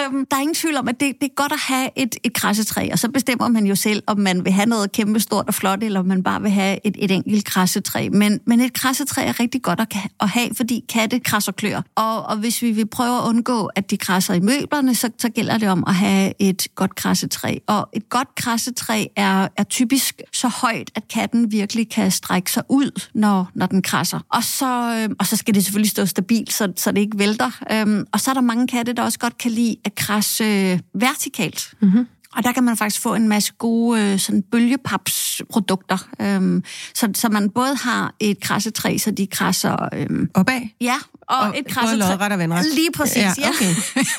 øhm, 0.06 0.26
der 0.26 0.38
er 0.38 0.42
ingen 0.42 0.56
tvivl 0.56 0.78
om, 0.78 0.88
at 0.88 1.00
det, 1.00 1.14
det 1.22 1.26
er 1.30 1.34
godt 1.36 1.52
at 1.52 1.60
have 1.60 1.90
et, 1.96 2.16
et 2.24 2.34
krassetræ, 2.34 2.90
og 2.92 3.00
så 3.00 3.10
bestemmer 3.10 3.48
man 3.48 3.66
jo 3.66 3.76
selv, 3.76 4.04
om 4.08 4.20
man 4.20 4.46
vil 4.46 4.54
have 4.54 4.66
noget 4.66 4.92
kæmpe 4.92 5.20
stort 5.20 5.48
og 5.48 5.54
flot, 5.54 5.84
eller 5.84 6.00
om 6.00 6.06
man 6.06 6.24
bare 6.24 6.42
vil 6.42 6.52
have 6.52 6.80
et, 6.84 6.96
et 7.00 7.12
enkelt 7.12 7.46
krassetræ. 7.46 8.10
Men, 8.10 8.40
men 8.46 8.62
et 8.62 8.74
krassetræ 8.74 9.26
er 9.26 9.40
rigtig 9.40 9.62
godt 9.62 9.80
at, 9.80 9.96
at 10.22 10.30
have, 10.30 10.50
fordi 10.56 10.84
katte 10.90 11.20
krasser 11.20 11.52
klør. 11.52 11.82
Og, 11.96 12.26
og 12.26 12.38
hvis 12.38 12.62
vi 12.62 12.72
vil 12.72 12.88
prøve 12.88 13.18
at 13.18 13.24
undgå, 13.24 13.66
at 13.66 13.92
de 13.92 13.98
krasser 13.98 14.34
i 14.34 14.40
møblerne, 14.40 14.96
så, 14.96 15.10
så 15.20 15.30
gælder 15.30 15.58
det 15.58 15.70
om 15.70 15.84
at 15.88 15.96
have 15.96 16.34
et 16.40 16.68
godt 16.76 16.96
krassetræ. 16.96 17.58
Og 17.68 17.90
et 17.94 18.10
godt 18.10 18.36
krassetræ 18.36 19.06
er, 19.16 19.48
er 19.58 19.64
typisk 19.64 20.22
så 20.34 20.48
højt, 20.48 20.92
at 20.96 21.08
katten 21.08 21.52
virkelig 21.52 21.90
kan 21.90 22.12
strække 22.12 22.52
sig 22.52 22.64
ud, 22.70 23.02
når, 23.14 23.50
når 23.56 23.66
den 23.66 23.82
krasser. 23.82 24.20
Og 24.30 24.44
så, 24.44 24.96
øh, 24.96 25.16
og 25.20 25.26
så 25.26 25.36
skal 25.36 25.54
det 25.54 25.64
selvfølgelig 25.64 25.92
stå 25.92 26.06
stabilt, 26.06 26.54
så, 26.54 26.74
så 26.76 26.92
det 26.92 27.02
ikke 27.02 27.20
vælter. 27.20 27.52
Øhm, 27.72 28.06
og 28.12 28.20
så 28.20 28.32
er 28.32 28.34
der 28.34 28.42
mange 28.42 28.68
katte, 28.68 28.94
der 28.94 29.04
også 29.04 29.13
godt 29.20 29.38
kan 29.38 29.52
lide 29.52 29.76
at 29.86 29.96
krasse 29.96 30.44
øh, 30.44 30.80
vertikalt. 30.94 31.74
Mm-hmm. 31.82 32.08
Og 32.36 32.44
der 32.44 32.52
kan 32.52 32.64
man 32.64 32.78
faktisk 32.78 33.02
få 33.02 33.14
en 33.16 33.28
masse 33.28 33.54
gode 33.54 34.02
øh, 34.02 34.20
sådan 34.20 34.44
bølgepapsprodukter. 34.52 35.98
Øhm, 36.22 36.64
så, 36.94 37.10
så 37.16 37.30
man 37.30 37.50
både 37.50 37.76
har 37.76 38.16
et 38.20 38.40
krassetræ, 38.40 38.98
så 38.98 39.12
de 39.12 39.28
krasser... 39.28 39.90
Øhm, 39.94 40.30
Opad? 40.34 40.62
Ja, 40.82 40.96
og, 41.22 41.40
og 41.40 41.60
et 41.60 41.68
krassetræ... 41.68 42.16
Både 42.18 42.34
og 42.34 42.40
vandret? 42.40 42.66
Lige 42.76 42.92
præcis, 42.92 43.18
ja. 43.18 43.50
Okay. 43.50 43.76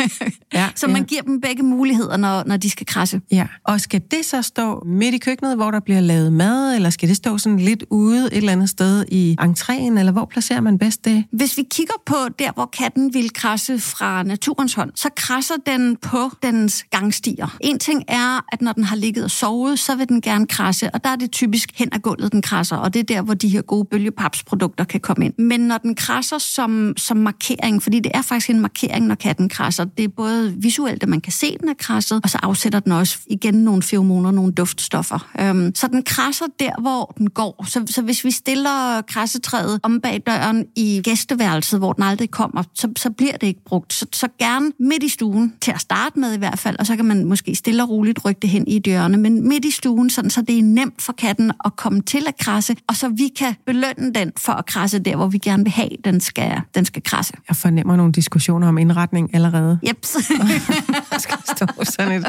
ja 0.61 0.69
så 0.75 0.87
man 0.87 0.97
ja. 0.97 1.03
giver 1.03 1.23
dem 1.23 1.41
begge 1.41 1.63
muligheder, 1.63 2.17
når, 2.17 2.43
når 2.47 2.57
de 2.57 2.71
skal 2.71 2.87
krasse. 2.87 3.21
Ja, 3.31 3.47
og 3.65 3.81
skal 3.81 4.03
det 4.11 4.25
så 4.25 4.43
stå 4.43 4.83
midt 4.87 5.15
i 5.15 5.19
køkkenet, 5.19 5.57
hvor 5.57 5.71
der 5.71 5.81
bliver 5.81 6.01
lavet 6.01 6.33
mad, 6.33 6.75
eller 6.75 6.91
skal 6.91 7.09
det 7.09 7.17
stå 7.17 7.39
sådan 7.39 7.59
lidt 7.59 7.85
ude 7.91 8.27
et 8.27 8.37
eller 8.37 8.53
andet 8.53 8.69
sted 8.69 9.05
i 9.09 9.37
entréen, 9.41 9.99
eller 9.99 10.13
hvor 10.13 10.25
placerer 10.25 10.61
man 10.61 10.79
bedst 10.79 11.05
det? 11.05 11.25
Hvis 11.33 11.57
vi 11.57 11.63
kigger 11.71 11.95
på 12.07 12.17
der, 12.39 12.53
hvor 12.53 12.67
katten 12.67 13.15
vil 13.15 13.33
krasse 13.33 13.79
fra 13.79 14.23
naturens 14.23 14.75
hånd, 14.75 14.91
så 14.95 15.09
krasser 15.17 15.55
den 15.67 15.97
på 15.97 16.31
dens 16.43 16.85
gangstier. 16.91 17.57
En 17.61 17.79
ting 17.79 18.04
er, 18.09 18.45
at 18.53 18.63
når 18.63 18.73
den 18.73 18.85
har 18.85 18.97
ligget 18.97 19.25
og 19.25 19.31
sovet, 19.31 19.79
så 19.79 19.95
vil 19.95 20.09
den 20.09 20.21
gerne 20.21 20.47
krasse, 20.47 20.91
og 20.95 21.05
der 21.05 21.11
er 21.11 21.17
det 21.17 21.31
typisk 21.31 21.73
hen 21.75 21.89
ad 21.93 21.99
gulvet, 21.99 22.33
den 22.33 22.43
krasser, 22.43 22.77
og 22.77 22.95
det 22.95 23.01
er 23.01 23.05
der, 23.05 23.23
hvor 23.23 23.35
de 23.35 23.49
her 23.49 23.63
gode 23.63 23.85
bølgepapsprodukter 23.85 24.85
kan 24.85 25.01
komme 25.01 25.25
ind. 25.25 25.35
Men 25.39 25.61
når 25.61 25.79
den 25.79 25.95
krasser 25.95 26.39
som, 26.39 26.95
som 26.97 27.17
markering, 27.17 27.83
fordi 27.83 28.01
det 28.01 28.13
er 28.15 28.23
faktisk 28.23 28.51
en 28.51 28.61
markering, 28.61 29.07
når 29.07 29.15
katten 29.15 29.49
krasser, 29.49 29.85
det 29.85 30.05
er 30.05 30.09
både 30.09 30.55
visuelt, 30.57 31.03
at 31.03 31.09
man 31.09 31.21
kan 31.21 31.33
se, 31.33 31.47
at 31.47 31.61
den 31.61 31.69
er 31.69 31.75
krasset, 31.79 32.21
og 32.25 32.31
så 32.31 32.39
afsætter 32.43 32.81
den 32.81 32.93
også 32.93 33.19
igen 33.27 33.55
nogle 33.55 33.83
feromoner, 33.83 34.31
nogle 34.31 34.53
duftstoffer. 34.53 35.31
Øhm, 35.41 35.75
så 35.75 35.87
den 35.87 36.03
krasser 36.03 36.47
der, 36.61 36.81
hvor 36.81 37.15
den 37.19 37.31
går. 37.31 37.65
Så, 37.69 37.85
så 37.87 38.03
hvis 38.03 38.25
vi 38.25 38.31
stiller 38.31 39.03
krassetræet 39.09 39.81
om 39.83 40.01
bag 40.01 40.23
døren 40.27 40.65
i 40.77 41.01
gæsteværelset, 41.05 41.79
hvor 41.79 41.93
den 41.93 42.05
aldrig 42.05 42.31
kommer, 42.31 42.63
så, 42.75 42.89
så 42.97 43.11
bliver 43.11 43.33
det 43.33 43.47
ikke 43.47 43.65
brugt. 43.65 43.93
Så, 43.93 44.07
så 44.13 44.29
gerne 44.39 44.73
midt 44.81 45.03
i 45.03 45.09
stuen, 45.09 45.55
til 45.61 45.71
at 45.71 45.81
starte 45.81 46.19
med 46.19 46.35
i 46.35 46.39
hvert 46.39 46.59
fald, 46.59 46.77
og 46.79 46.87
så 46.87 46.97
kan 46.97 47.05
man 47.05 47.25
måske 47.25 47.55
stille 47.55 47.83
og 47.83 47.89
roligt 47.95 48.25
rykke 48.25 48.39
det 48.43 48.51
hen 48.51 48.69
i 48.69 48.79
dørene, 48.79 49.17
men 49.17 49.49
midt 49.49 49.65
i 49.65 49.71
stuen, 49.71 50.11
sådan, 50.11 50.31
så 50.31 50.43
det 50.43 50.59
er 50.59 50.63
nemt 50.63 51.03
for 51.03 51.13
katten 51.13 51.53
at 51.65 51.77
komme 51.77 52.03
til 52.03 52.25
at 52.29 52.37
krasse, 52.37 52.77
og 52.89 52.97
så 52.97 53.09
vi 53.09 53.29
kan 53.39 53.55
belønne 53.67 54.13
den 54.15 54.33
for 54.37 54.53
at 54.53 54.67
krasse 54.67 54.99
der, 54.99 55.17
hvor 55.17 55.27
vi 55.27 55.39
gerne 55.39 55.65
vil 55.65 55.73
have, 55.73 55.89
den 56.05 56.21
skal, 56.21 56.61
den 56.75 56.85
skal 56.85 57.03
krasse. 57.03 57.35
Jeg 57.49 57.57
fornemmer 57.57 57.97
nogle 57.97 58.13
diskussioner 58.13 58.69
om 58.69 58.79
indretning 58.79 59.35
allerede. 59.35 59.79
Jeps. 59.89 60.17
der 61.11 61.19
skal 61.19 61.39
stå 61.57 61.67
sådan 61.83 62.25
et, 62.25 62.27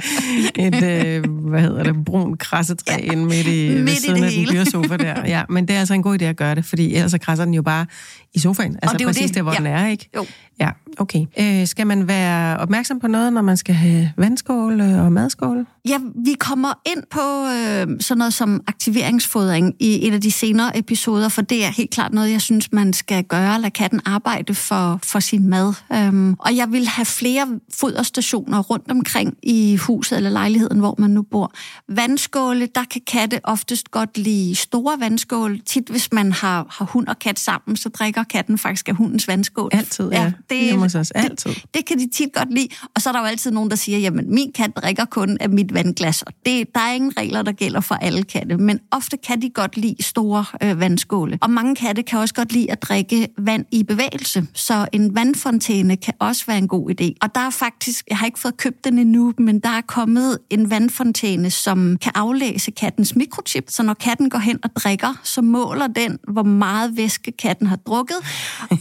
et 0.55 0.83
øh, 0.83 1.23
hvad 1.49 1.61
hedder 1.61 1.83
det, 1.83 2.05
brun 2.05 2.37
krassetræ 2.37 2.93
ja. 2.99 3.11
ind 3.11 3.25
midt 3.25 3.47
i, 3.47 3.81
midt 3.81 4.01
siden 4.01 4.23
i 4.23 4.25
af 4.25 4.31
den 4.31 4.47
dyre 4.53 4.65
sofa 4.65 4.97
der. 4.97 5.21
Ja, 5.25 5.43
men 5.49 5.67
det 5.67 5.75
er 5.75 5.79
altså 5.79 5.93
en 5.93 6.03
god 6.03 6.21
idé 6.21 6.25
at 6.25 6.35
gøre 6.35 6.55
det, 6.55 6.65
fordi 6.65 6.95
ellers 6.95 7.11
så 7.11 7.17
krasser 7.17 7.45
den 7.45 7.53
jo 7.53 7.61
bare 7.61 7.85
i 8.33 8.39
sofaen. 8.39 8.77
Altså 8.81 8.97
det 8.97 9.07
præcis 9.07 9.25
det. 9.25 9.35
der, 9.35 9.41
hvor 9.41 9.51
ja. 9.51 9.57
den 9.57 9.65
er, 9.65 9.87
ikke? 9.87 10.09
Jo. 10.15 10.25
Ja, 10.59 10.69
okay. 10.97 11.25
Øh, 11.39 11.67
skal 11.67 11.87
man 11.87 12.07
være 12.07 12.57
opmærksom 12.57 12.99
på 12.99 13.07
noget, 13.07 13.33
når 13.33 13.41
man 13.41 13.57
skal 13.57 13.75
have 13.75 14.11
vandskål 14.17 14.81
og 14.81 15.11
madskål? 15.11 15.65
Ja, 15.87 15.97
vi 16.25 16.35
kommer 16.39 16.73
ind 16.85 17.03
på 17.11 17.19
øh, 17.19 18.01
sådan 18.01 18.17
noget 18.17 18.33
som 18.33 18.63
aktiveringsfodring 18.67 19.73
i 19.79 20.07
et 20.07 20.13
af 20.13 20.21
de 20.21 20.31
senere 20.31 20.77
episoder, 20.77 21.29
for 21.29 21.41
det 21.41 21.65
er 21.65 21.69
helt 21.69 21.89
klart 21.89 22.13
noget, 22.13 22.31
jeg 22.31 22.41
synes, 22.41 22.71
man 22.71 22.93
skal 22.93 23.23
gøre. 23.23 23.61
Lad 23.61 23.71
katten 23.71 24.01
arbejde 24.05 24.53
for, 24.53 24.99
for 25.03 25.19
sin 25.19 25.49
mad. 25.49 25.73
Øhm, 25.93 26.33
og 26.33 26.55
jeg 26.55 26.71
vil 26.71 26.87
have 26.87 27.05
flere 27.05 27.47
foderstationer 27.73 28.59
rundt 28.59 28.91
omkring 28.91 29.33
i 29.43 29.75
huset 29.75 30.17
eller 30.17 30.29
lejligheden, 30.29 30.79
hvor 30.79 30.95
man 30.97 31.09
nu 31.09 31.21
bor. 31.21 31.34
Vandskåle, 31.89 32.67
der 32.75 32.83
kan 32.91 33.01
katte 33.07 33.39
oftest 33.43 33.91
godt 33.91 34.17
lide 34.17 34.55
store 34.55 34.99
vandskåle. 34.99 35.59
Tit, 35.65 35.89
hvis 35.89 36.11
man 36.11 36.31
har, 36.31 36.65
har 36.69 36.85
hund 36.85 37.07
og 37.07 37.19
kat 37.19 37.39
sammen, 37.39 37.77
så 37.77 37.89
drikker 37.89 38.23
katten 38.23 38.57
faktisk 38.57 38.89
af 38.89 38.95
hundens 38.95 39.27
vandskål. 39.27 39.69
Altid, 39.73 40.11
ja. 40.11 40.21
ja 40.21 40.31
det, 40.49 40.69
er 40.69 40.79
også, 40.83 41.11
altid. 41.15 41.51
Det, 41.51 41.63
det 41.73 41.85
kan 41.85 41.99
de 41.99 42.09
tit 42.09 42.33
godt 42.33 42.53
lide. 42.53 42.67
Og 42.95 43.01
så 43.01 43.09
er 43.09 43.13
der 43.13 43.19
jo 43.19 43.25
altid 43.25 43.51
nogen, 43.51 43.69
der 43.69 43.75
siger, 43.75 43.97
jamen 43.97 44.33
min 44.33 44.51
kat 44.51 44.71
drikker 44.75 45.05
kun 45.05 45.37
af 45.39 45.49
mit 45.49 45.73
vandglas. 45.73 46.21
Og 46.21 46.33
det, 46.45 46.67
der 46.75 46.81
er 46.81 46.93
ingen 46.93 47.17
regler, 47.17 47.41
der 47.41 47.51
gælder 47.51 47.81
for 47.81 47.95
alle 47.95 48.23
katte, 48.23 48.57
men 48.57 48.79
ofte 48.91 49.17
kan 49.17 49.41
de 49.41 49.49
godt 49.49 49.77
lide 49.77 50.03
store 50.03 50.45
øh, 50.63 50.79
vandskåle. 50.79 51.37
Og 51.41 51.49
mange 51.49 51.75
katte 51.75 52.03
kan 52.03 52.19
også 52.19 52.33
godt 52.33 52.51
lide 52.53 52.71
at 52.71 52.81
drikke 52.81 53.27
vand 53.37 53.65
i 53.71 53.83
bevægelse, 53.83 54.47
så 54.53 54.87
en 54.91 55.15
vandfontæne 55.15 55.97
kan 55.97 56.13
også 56.19 56.45
være 56.47 56.57
en 56.57 56.67
god 56.67 56.89
idé. 56.89 57.13
Og 57.21 57.35
der 57.35 57.41
er 57.41 57.49
faktisk, 57.49 58.05
jeg 58.09 58.17
har 58.17 58.25
ikke 58.25 58.39
fået 58.39 58.57
købt 58.57 58.85
den 58.85 58.99
endnu, 58.99 59.33
men 59.37 59.59
der 59.59 59.69
er 59.69 59.81
kommet 59.81 60.37
en 60.49 60.69
vandfontæne, 60.69 61.24
som 61.49 61.97
kan 61.97 62.11
aflæse 62.15 62.71
kattens 62.71 63.15
mikrochip, 63.15 63.63
så 63.67 63.83
når 63.83 63.93
katten 63.93 64.29
går 64.29 64.39
hen 64.39 64.59
og 64.63 64.69
drikker, 64.75 65.21
så 65.23 65.41
måler 65.41 65.87
den, 65.87 66.17
hvor 66.27 66.43
meget 66.43 66.97
væske 66.97 67.31
katten 67.31 67.67
har 67.67 67.75
drukket. 67.75 68.15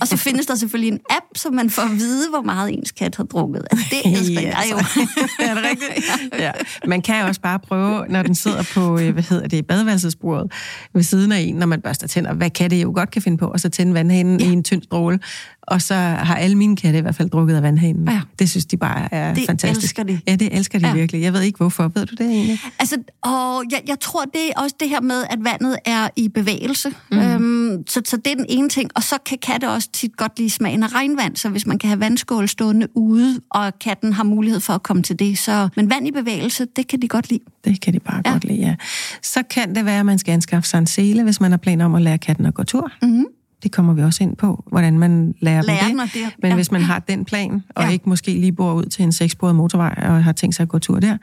Og 0.00 0.08
så 0.08 0.16
findes 0.16 0.46
der 0.46 0.54
selvfølgelig 0.54 0.92
en 0.92 1.00
app, 1.10 1.24
så 1.34 1.50
man 1.50 1.70
får 1.70 1.82
at 1.82 1.90
vide, 1.90 2.30
hvor 2.30 2.42
meget 2.42 2.74
ens 2.78 2.90
kat 2.90 3.16
har 3.16 3.24
drukket. 3.24 3.62
Altså, 3.70 3.86
det 3.90 4.12
elsker 4.18 4.40
jeg 4.40 4.64
jo. 4.70 4.76
er 5.46 5.54
det 5.54 5.64
rigtigt? 5.64 6.10
Ja. 6.38 6.52
Man 6.86 7.02
kan 7.02 7.24
også 7.24 7.40
bare 7.40 7.58
prøve, 7.58 8.06
når 8.08 8.22
den 8.22 8.34
sidder 8.34 8.62
på, 8.74 8.98
øh, 8.98 9.12
hvad 9.12 9.22
hedder 9.22 9.48
det, 9.48 9.66
badeværelsesbordet 9.66 10.52
ved 10.94 11.02
siden 11.02 11.32
af 11.32 11.38
en, 11.38 11.54
når 11.54 11.66
man 11.66 11.80
børster 11.80 12.06
tænder. 12.06 12.34
Hvad 12.34 12.50
katte 12.50 12.76
jo 12.76 12.92
godt 12.94 13.10
kan 13.10 13.22
finde 13.22 13.38
på, 13.38 13.46
og 13.46 13.60
så 13.60 13.68
tænde 13.68 13.94
vandhanen 13.94 14.40
ja. 14.40 14.46
i 14.46 14.52
en 14.52 14.64
tynd 14.64 14.82
stråle. 14.82 15.18
Og 15.62 15.82
så 15.82 15.94
har 15.94 16.36
alle 16.36 16.56
mine 16.56 16.76
katte 16.76 16.98
i 16.98 17.02
hvert 17.02 17.14
fald 17.14 17.30
drukket 17.30 17.56
af 17.56 17.62
vandhanen. 17.62 18.08
Ja. 18.08 18.20
Det 18.38 18.50
synes 18.50 18.64
de 18.66 18.76
bare 18.76 19.14
er 19.14 19.34
det 19.34 19.46
fantastisk. 19.46 19.84
elsker 19.84 20.02
de. 20.02 20.20
Ja, 20.26 20.36
det 20.36 20.56
elsker 20.56 20.78
de 20.78 20.86
ja. 20.86 20.94
virkelig. 20.94 21.22
Jeg 21.22 21.32
ved 21.32 21.40
ikke 21.40 21.56
hvorfor. 21.56 21.90
Ved 21.94 22.06
du 22.06 22.14
det 22.14 22.30
egentlig? 22.34 22.60
Altså, 22.78 22.96
og 23.22 23.64
jeg, 23.70 23.82
jeg 23.86 24.00
tror, 24.00 24.24
det 24.24 24.48
er 24.48 24.60
også 24.62 24.76
det 24.80 24.88
her 24.88 25.00
med, 25.00 25.24
at 25.30 25.44
vandet 25.44 25.78
er 25.84 26.08
i 26.16 26.28
bevægelse. 26.28 26.94
Mm. 27.10 27.18
Øhm, 27.18 27.86
så, 27.86 28.02
så 28.04 28.16
det 28.16 28.26
er 28.26 28.36
den 28.36 28.46
ene 28.48 28.68
ting. 28.68 28.90
Og 28.94 29.02
så 29.02 29.18
kan 29.26 29.38
katte 29.38 29.70
også 29.70 29.88
tit 29.92 30.16
godt 30.16 30.38
lide 30.38 30.50
smagen 30.50 30.82
af 30.82 30.94
regnvand. 30.94 31.36
Så 31.36 31.48
hvis 31.48 31.66
man 31.66 31.78
kan 31.78 31.88
have 31.88 32.00
vandskål 32.00 32.48
stående 32.48 32.88
ude, 32.94 33.40
og 33.50 33.78
katten 33.78 34.12
har 34.12 34.24
mulighed 34.24 34.60
for 34.60 34.72
at 34.72 34.82
komme 34.82 35.02
til 35.02 35.18
det. 35.18 35.38
Så, 35.38 35.68
men 35.76 35.90
vand 35.90 36.08
i 36.08 36.10
bevægelse, 36.10 36.66
det 36.76 36.86
kan 36.86 37.02
de 37.02 37.08
godt 37.08 37.30
lide. 37.30 37.40
Det 37.64 37.80
kan 37.80 37.94
de 37.94 38.00
bare 38.00 38.22
ja. 38.24 38.30
godt 38.32 38.44
lide, 38.44 38.60
ja. 38.60 38.74
Så 39.22 39.42
kan 39.50 39.74
det 39.74 39.84
være, 39.84 40.00
at 40.00 40.06
man 40.06 40.18
skal 40.18 40.32
anskaffe 40.32 40.68
sig 40.68 40.78
en 40.78 40.86
sele, 40.86 41.22
hvis 41.22 41.40
man 41.40 41.50
har 41.50 41.58
planer 41.58 41.84
om 41.84 41.94
at 41.94 42.02
lære 42.02 42.18
katten 42.18 42.46
at 42.46 42.54
gå 42.54 42.62
tur. 42.62 42.92
Mm-hmm. 43.02 43.26
Det 43.64 43.72
kommer 43.72 43.94
vi 43.94 44.02
også 44.02 44.22
ind 44.22 44.36
på, 44.36 44.64
hvordan 44.66 44.98
man 44.98 45.34
lærer, 45.40 45.62
lærer 45.62 45.88
dem 45.88 45.98
det. 45.98 46.10
det. 46.14 46.22
Men 46.42 46.48
ja. 46.48 46.54
hvis 46.54 46.70
man 46.70 46.82
har 46.82 46.98
den 46.98 47.24
plan, 47.24 47.62
og 47.68 47.84
ja. 47.84 47.90
ikke 47.90 48.08
måske 48.08 48.30
lige 48.30 48.52
bor 48.52 48.72
ud 48.72 48.84
til 48.84 49.02
en 49.02 49.12
seksbordet 49.12 49.56
motorvej, 49.56 49.94
og 50.02 50.24
har 50.24 50.32
tænkt 50.32 50.56
sig 50.56 50.62
at 50.62 50.68
gå 50.68 50.78
tur 50.78 51.00
der, 51.00 51.16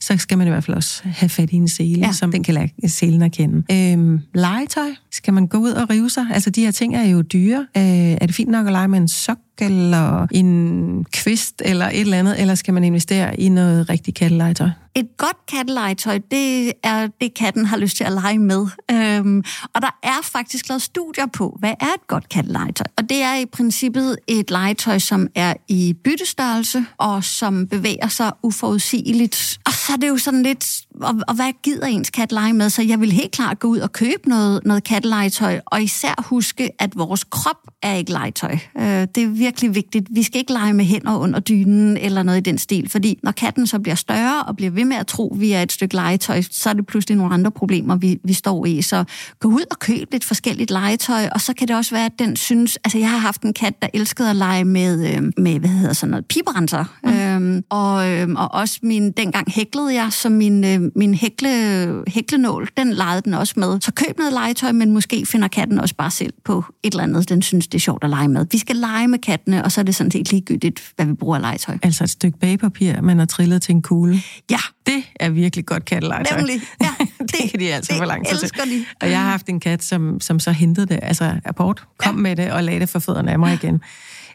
så 0.00 0.16
skal 0.16 0.38
man 0.38 0.46
i 0.46 0.50
hvert 0.50 0.64
fald 0.64 0.76
også 0.76 1.02
have 1.04 1.28
fat 1.28 1.50
i 1.50 1.56
en 1.56 1.68
sele, 1.68 2.00
ja. 2.00 2.12
som 2.12 2.32
den 2.32 2.42
kan 2.42 2.54
lære 2.54 2.68
selen 2.86 3.22
at 3.22 3.32
kende. 3.32 3.92
Øhm, 3.92 4.20
legetøj. 4.34 4.88
Skal 5.12 5.34
man 5.34 5.46
gå 5.46 5.58
ud 5.58 5.70
og 5.70 5.90
rive 5.90 6.10
sig? 6.10 6.26
Altså, 6.32 6.50
de 6.50 6.60
her 6.64 6.70
ting 6.70 6.96
er 6.96 7.04
jo 7.04 7.22
dyre. 7.22 7.66
Øh, 7.76 7.82
er 7.82 8.26
det 8.26 8.34
fint 8.34 8.50
nok 8.50 8.66
at 8.66 8.72
lege 8.72 8.88
med 8.88 8.98
en 8.98 9.08
sok 9.08 9.38
eller 9.60 10.26
en 10.30 11.04
kvist 11.12 11.62
eller 11.64 11.86
et 11.86 12.00
eller 12.00 12.18
andet, 12.18 12.40
eller 12.40 12.54
skal 12.54 12.74
man 12.74 12.84
investere 12.84 13.40
i 13.40 13.48
noget 13.48 13.90
rigtig 13.90 14.14
kattelegetøj? 14.14 14.68
Et 14.94 15.16
godt 15.16 15.36
kattelegetøj, 15.48 16.18
det 16.30 16.72
er 16.82 17.08
det, 17.20 17.34
katten 17.34 17.66
har 17.66 17.76
lyst 17.76 17.96
til 17.96 18.04
at 18.04 18.12
lege 18.12 18.38
med. 18.38 18.66
Øhm, 18.90 19.44
og 19.74 19.82
der 19.82 19.98
er 20.02 20.22
faktisk 20.22 20.68
lavet 20.68 20.82
studier 20.82 21.26
på, 21.26 21.56
hvad 21.60 21.74
er 21.80 21.86
et 21.86 22.06
godt 22.06 22.28
kattelegetøj? 22.28 22.86
Og 22.96 23.08
det 23.08 23.22
er 23.22 23.34
i 23.34 23.46
princippet 23.46 24.16
et 24.26 24.50
legetøj, 24.50 24.98
som 24.98 25.28
er 25.34 25.54
i 25.68 25.94
byttestørrelse, 26.04 26.84
og 26.96 27.24
som 27.24 27.66
bevæger 27.66 28.08
sig 28.08 28.32
uforudsigeligt. 28.42 29.58
Og 29.66 29.72
så 29.72 29.92
er 29.92 29.96
det 29.96 30.08
jo 30.08 30.16
sådan 30.16 30.42
lidt, 30.42 30.80
og, 31.00 31.14
og 31.28 31.34
hvad 31.34 31.52
gider 31.62 31.86
ens 31.86 32.10
kat 32.10 32.32
lege 32.32 32.52
med? 32.52 32.70
Så 32.70 32.82
jeg 32.82 33.00
vil 33.00 33.12
helt 33.12 33.32
klart 33.32 33.58
gå 33.58 33.68
ud 33.68 33.78
og 33.78 33.92
købe 33.92 34.28
noget, 34.28 34.60
noget 34.64 34.84
kattelegetøj, 34.84 35.60
og 35.66 35.82
især 35.82 36.24
huske, 36.28 36.70
at 36.78 36.98
vores 36.98 37.24
krop 37.24 37.56
er 37.82 37.94
ikke 37.94 38.10
legetøj. 38.10 38.58
Øh, 38.78 38.84
det 38.84 39.18
er 39.22 39.28
virkelig 39.28 39.74
vigtigt. 39.74 40.06
Vi 40.10 40.22
skal 40.22 40.38
ikke 40.38 40.52
lege 40.52 40.72
med 40.72 40.84
hænder 40.84 41.16
under 41.16 41.40
dynen 41.40 41.96
eller 41.96 42.22
noget 42.22 42.38
i 42.38 42.50
den 42.50 42.58
stil, 42.58 42.88
fordi 42.88 43.18
når 43.22 43.32
katten 43.32 43.66
så 43.66 43.78
bliver 43.78 43.94
større 43.94 44.42
og 44.42 44.56
bliver 44.56 44.70
ved 44.70 44.84
med 44.84 44.96
at 44.96 45.06
tro, 45.06 45.34
at 45.34 45.40
vi 45.40 45.52
er 45.52 45.62
et 45.62 45.72
stykke 45.72 45.94
legetøj, 45.94 46.42
så 46.50 46.68
er 46.68 46.72
det 46.72 46.86
pludselig 46.86 47.16
nogle 47.16 47.34
andre 47.34 47.50
problemer, 47.50 47.96
vi, 47.96 48.18
vi 48.24 48.32
står 48.32 48.66
i. 48.66 48.82
Så 48.82 49.04
gå 49.40 49.48
ud 49.48 49.64
og 49.70 49.78
køb 49.78 50.12
lidt 50.12 50.24
forskelligt 50.24 50.70
legetøj, 50.70 51.28
og 51.32 51.40
så 51.40 51.54
kan 51.54 51.68
det 51.68 51.76
også 51.76 51.94
være, 51.94 52.04
at 52.04 52.18
den 52.18 52.36
synes... 52.36 52.78
Altså, 52.84 52.98
jeg 52.98 53.10
har 53.10 53.18
haft 53.18 53.42
en 53.42 53.52
kat, 53.52 53.82
der 53.82 53.88
elskede 53.94 54.30
at 54.30 54.36
lege 54.36 54.64
med, 54.64 55.14
øh, 55.14 55.32
med 55.36 55.58
hvad 55.58 55.70
hedder 55.70 55.92
sådan 55.92 56.10
noget, 56.10 56.26
piberenser. 56.26 56.84
Mm. 57.04 57.10
Øhm, 57.10 57.64
og, 57.70 58.10
øh, 58.10 58.28
og 58.36 58.54
også 58.54 58.78
min... 58.82 59.12
Dengang 59.12 59.52
hæklede 59.52 59.94
jeg, 59.94 60.12
så 60.12 60.28
min, 60.28 60.64
øh, 60.64 60.87
min 60.96 61.14
hækle, 61.14 62.02
hæklenål, 62.06 62.68
den 62.76 62.92
legede 62.92 63.20
den 63.20 63.34
også 63.34 63.54
med. 63.56 63.80
Så 63.80 63.92
køb 63.92 64.18
noget 64.18 64.32
legetøj, 64.32 64.72
men 64.72 64.90
måske 64.90 65.26
finder 65.26 65.48
katten 65.48 65.80
også 65.80 65.94
bare 65.94 66.10
selv 66.10 66.32
på 66.44 66.64
et 66.82 66.92
eller 66.92 67.02
andet, 67.02 67.28
den 67.28 67.42
synes, 67.42 67.66
det 67.66 67.78
er 67.78 67.80
sjovt 67.80 68.04
at 68.04 68.10
lege 68.10 68.28
med. 68.28 68.46
Vi 68.50 68.58
skal 68.58 68.76
lege 68.76 69.08
med 69.08 69.18
kattene, 69.18 69.64
og 69.64 69.72
så 69.72 69.80
er 69.80 69.82
det 69.82 69.94
sådan 69.94 70.10
set 70.10 70.30
ligegyldigt, 70.30 70.92
hvad 70.96 71.06
vi 71.06 71.12
bruger 71.12 71.36
af 71.36 71.42
legetøj. 71.42 71.78
Altså 71.82 72.04
et 72.04 72.10
stykke 72.10 72.38
bagepapir, 72.38 73.00
man 73.00 73.18
har 73.18 73.26
trillet 73.26 73.62
til 73.62 73.74
en 73.74 73.82
kugle. 73.82 74.22
Ja. 74.50 74.58
Det 74.86 75.02
er 75.20 75.30
virkelig 75.30 75.66
godt 75.66 75.84
kattelegetøj. 75.84 76.38
Nemlig, 76.38 76.60
ja. 76.80 76.88
Det, 77.18 77.32
det 77.32 77.50
kan 77.50 77.60
de 77.60 77.74
altså 77.74 77.92
det 77.92 77.98
for 77.98 78.04
lang 78.04 78.26
tid 78.26 78.38
til. 78.38 78.50
De. 78.50 78.84
Og 79.00 79.10
jeg 79.10 79.20
har 79.20 79.30
haft 79.30 79.48
en 79.48 79.60
kat, 79.60 79.84
som, 79.84 80.20
som 80.20 80.40
så 80.40 80.52
hentede 80.52 80.86
det, 80.86 80.98
altså 81.02 81.40
apport, 81.44 81.84
kom 81.98 82.16
ja. 82.16 82.20
med 82.20 82.36
det 82.36 82.52
og 82.52 82.64
lagde 82.64 82.80
det 82.80 82.88
for 82.88 82.98
fødderne 82.98 83.32
af 83.32 83.38
mig 83.38 83.54
igen. 83.54 83.80